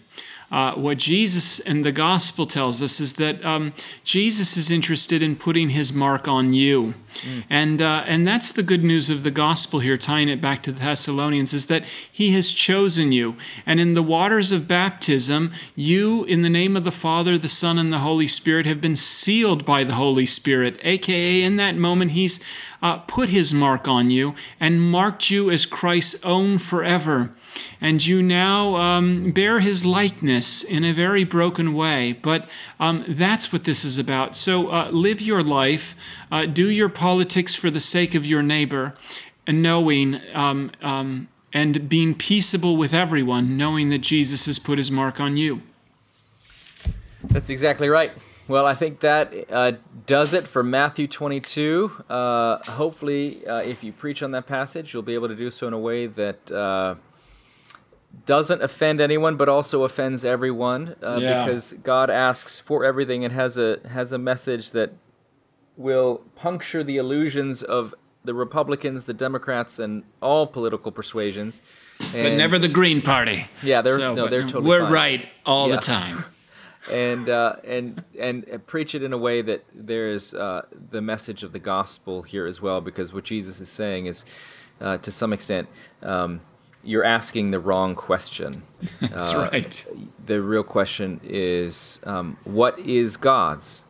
Uh, 0.54 0.72
what 0.76 0.98
Jesus 0.98 1.58
and 1.58 1.84
the 1.84 1.90
gospel 1.90 2.46
tells 2.46 2.80
us 2.80 3.00
is 3.00 3.14
that 3.14 3.44
um, 3.44 3.72
Jesus 4.04 4.56
is 4.56 4.70
interested 4.70 5.20
in 5.20 5.34
putting 5.34 5.70
his 5.70 5.92
mark 5.92 6.28
on 6.28 6.54
you. 6.54 6.94
Mm. 7.24 7.44
And, 7.50 7.82
uh, 7.82 8.04
and 8.06 8.24
that's 8.24 8.52
the 8.52 8.62
good 8.62 8.84
news 8.84 9.10
of 9.10 9.24
the 9.24 9.32
gospel 9.32 9.80
here, 9.80 9.98
tying 9.98 10.28
it 10.28 10.40
back 10.40 10.62
to 10.62 10.70
the 10.70 10.78
Thessalonians, 10.78 11.52
is 11.52 11.66
that 11.66 11.82
he 12.10 12.34
has 12.34 12.52
chosen 12.52 13.10
you. 13.10 13.34
And 13.66 13.80
in 13.80 13.94
the 13.94 14.02
waters 14.02 14.52
of 14.52 14.68
baptism, 14.68 15.50
you, 15.74 16.22
in 16.22 16.42
the 16.42 16.48
name 16.48 16.76
of 16.76 16.84
the 16.84 16.92
Father, 16.92 17.36
the 17.36 17.48
Son, 17.48 17.76
and 17.76 17.92
the 17.92 17.98
Holy 17.98 18.28
Spirit, 18.28 18.64
have 18.64 18.80
been 18.80 18.94
sealed 18.94 19.66
by 19.66 19.82
the 19.82 19.94
Holy 19.94 20.26
Spirit, 20.26 20.78
aka 20.84 21.42
in 21.42 21.56
that 21.56 21.74
moment, 21.74 22.12
he's 22.12 22.38
uh, 22.84 22.98
put 22.98 23.30
his 23.30 23.52
mark 23.52 23.88
on 23.88 24.10
you 24.10 24.34
and 24.60 24.80
marked 24.80 25.30
you 25.30 25.50
as 25.50 25.64
Christ's 25.64 26.22
own 26.22 26.58
forever. 26.58 27.30
And 27.80 28.04
you 28.04 28.22
now 28.22 28.76
um, 28.76 29.32
bear 29.32 29.60
his 29.60 29.86
likeness 29.86 30.62
in 30.62 30.84
a 30.84 30.92
very 30.92 31.24
broken 31.24 31.72
way. 31.72 32.12
But 32.12 32.46
um, 32.78 33.04
that's 33.08 33.52
what 33.52 33.64
this 33.64 33.84
is 33.84 33.96
about. 33.96 34.36
So 34.36 34.70
uh, 34.70 34.90
live 34.90 35.22
your 35.22 35.42
life, 35.42 35.96
uh, 36.30 36.44
do 36.44 36.68
your 36.68 36.90
politics 36.90 37.54
for 37.54 37.70
the 37.70 37.80
sake 37.80 38.14
of 38.14 38.26
your 38.26 38.42
neighbor, 38.42 38.94
and 39.46 39.62
knowing 39.62 40.20
um, 40.34 40.70
um, 40.82 41.28
and 41.54 41.88
being 41.88 42.14
peaceable 42.14 42.76
with 42.76 42.92
everyone, 42.92 43.56
knowing 43.56 43.88
that 43.90 43.98
Jesus 43.98 44.44
has 44.44 44.58
put 44.58 44.76
his 44.76 44.90
mark 44.90 45.20
on 45.20 45.36
you. 45.36 45.62
That's 47.22 47.48
exactly 47.48 47.88
right. 47.88 48.10
Well, 48.46 48.66
I 48.66 48.74
think 48.74 49.00
that 49.00 49.32
uh, 49.50 49.72
does 50.06 50.34
it 50.34 50.46
for 50.46 50.62
Matthew 50.62 51.08
22. 51.08 52.04
Uh, 52.08 52.58
hopefully, 52.72 53.46
uh, 53.46 53.58
if 53.58 53.82
you 53.82 53.92
preach 53.92 54.22
on 54.22 54.32
that 54.32 54.46
passage, 54.46 54.92
you'll 54.92 55.02
be 55.02 55.14
able 55.14 55.28
to 55.28 55.36
do 55.36 55.50
so 55.50 55.66
in 55.66 55.72
a 55.72 55.78
way 55.78 56.06
that 56.06 56.52
uh, 56.52 56.96
doesn't 58.26 58.62
offend 58.62 59.00
anyone, 59.00 59.36
but 59.36 59.48
also 59.48 59.84
offends 59.84 60.24
everyone, 60.24 60.94
uh, 61.02 61.18
yeah. 61.20 61.44
because 61.44 61.72
God 61.72 62.10
asks 62.10 62.60
for 62.60 62.84
everything 62.84 63.24
and 63.24 63.32
has 63.32 63.56
a 63.56 63.80
has 63.88 64.12
a 64.12 64.18
message 64.18 64.72
that 64.72 64.92
will 65.76 66.22
puncture 66.36 66.84
the 66.84 66.98
illusions 66.98 67.62
of 67.62 67.94
the 68.24 68.34
Republicans, 68.34 69.04
the 69.04 69.14
Democrats, 69.14 69.78
and 69.78 70.02
all 70.20 70.46
political 70.46 70.92
persuasions. 70.92 71.62
And, 72.00 72.12
but 72.12 72.32
never 72.36 72.58
the 72.58 72.68
Green 72.68 73.02
Party. 73.02 73.46
Yeah, 73.62 73.82
they're 73.82 73.98
so, 73.98 74.14
no, 74.14 74.28
they're 74.28 74.42
totally. 74.42 74.66
We're 74.66 74.82
fine. 74.82 74.92
right 74.92 75.28
all 75.46 75.68
yeah. 75.68 75.76
the 75.76 75.80
time. 75.80 76.24
and 76.90 77.28
uh, 77.28 77.56
and 77.64 78.02
and 78.18 78.66
preach 78.66 78.94
it 78.94 79.02
in 79.02 79.12
a 79.12 79.18
way 79.18 79.42
that 79.42 79.64
there 79.74 80.10
is 80.10 80.34
uh, 80.34 80.62
the 80.90 81.00
message 81.00 81.42
of 81.42 81.52
the 81.52 81.58
gospel 81.58 82.22
here 82.22 82.46
as 82.46 82.60
well, 82.60 82.80
because 82.80 83.12
what 83.12 83.24
Jesus 83.24 83.60
is 83.60 83.68
saying 83.68 84.06
is, 84.06 84.24
uh, 84.80 84.98
to 84.98 85.10
some 85.10 85.32
extent, 85.32 85.68
um, 86.02 86.40
you're 86.82 87.04
asking 87.04 87.50
the 87.50 87.60
wrong 87.60 87.94
question. 87.94 88.62
That's 89.00 89.30
uh, 89.30 89.48
right. 89.52 89.86
The 90.26 90.42
real 90.42 90.64
question 90.64 91.20
is, 91.22 92.00
um, 92.04 92.36
what 92.44 92.78
is 92.78 93.16
God's, 93.16 93.82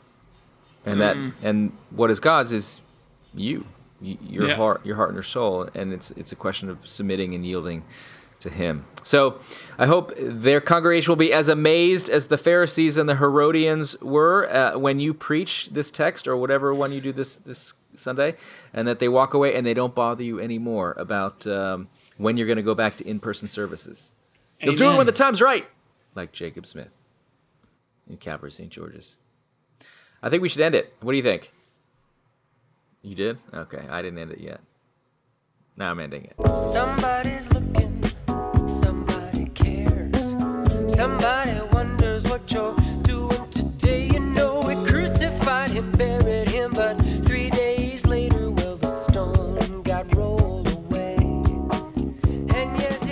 and 0.85 0.97
mm. 0.97 0.99
that 1.01 1.47
and 1.47 1.77
what 1.91 2.11
is 2.11 2.21
God's 2.21 2.53
is 2.53 2.81
you, 3.35 3.67
your 4.01 4.49
yeah. 4.49 4.55
heart, 4.55 4.87
your 4.87 4.97
heart 4.97 5.11
and 5.11 5.17
your 5.17 5.25
soul, 5.25 5.69
and 5.75 5.93
it's 5.93 6.13
it's 6.13 6.33
a 6.33 6.37
question 6.37 6.71
of 6.71 6.87
submitting 6.87 7.35
and 7.35 7.45
yielding 7.45 7.83
to 8.45 8.51
him. 8.51 8.85
So 9.03 9.41
I 9.77 9.87
hope 9.87 10.13
their 10.17 10.61
congregation 10.61 11.11
will 11.11 11.17
be 11.17 11.33
as 11.33 11.49
amazed 11.49 12.09
as 12.09 12.29
the 12.29 12.39
Pharisees 12.39 12.97
and 12.97 13.09
the 13.09 13.17
Herodians 13.17 14.01
were 14.01 14.49
uh, 14.51 14.79
when 14.79 15.01
you 15.01 15.13
preach 15.13 15.71
this 15.73 15.91
text 15.91 16.29
or 16.29 16.37
whatever 16.37 16.73
one 16.73 16.93
you 16.93 17.01
do 17.01 17.13
this 17.13 17.37
this 17.37 17.75
Sunday, 17.97 18.35
and 18.73 18.89
that 18.89 18.99
they 18.99 19.09
walk 19.09 19.35
away 19.35 19.55
and 19.55 19.67
they 19.67 19.75
don't 19.75 19.95
bother 19.95 20.23
you 20.23 20.41
anymore 20.41 20.95
about 20.99 21.47
um, 21.47 21.89
when 22.17 22.37
you're 22.37 22.47
going 22.47 22.57
to 22.57 22.63
go 22.63 22.75
back 22.75 22.97
to 22.97 23.07
in-person 23.07 23.49
services. 23.49 24.13
Amen. 24.61 24.73
You'll 24.73 24.79
do 24.79 24.95
it 24.95 24.97
when 24.97 25.07
the 25.07 25.13
time's 25.13 25.41
right, 25.41 25.67
like 26.15 26.33
Jacob 26.33 26.67
Smith 26.67 26.91
in 28.09 28.17
Calvary 28.17 28.53
St. 28.53 28.71
George's. 28.71 29.17
I 30.23 30.29
think 30.31 30.43
we 30.43 30.49
should 30.49 30.63
end 30.63 30.75
it. 30.75 30.93
What 31.01 31.13
do 31.13 31.17
you 31.17 31.23
think? 31.23 31.53
You 33.03 33.15
did? 33.15 33.39
Okay, 33.53 33.85
I 33.89 34.03
didn't 34.03 34.19
end 34.19 34.33
it 34.33 34.41
yet. 34.41 34.61
Now 35.77 35.91
I'm 35.91 36.01
ending 36.01 36.25
it. 36.25 36.35
Somebody's 36.73 37.53
looking, 37.53 37.94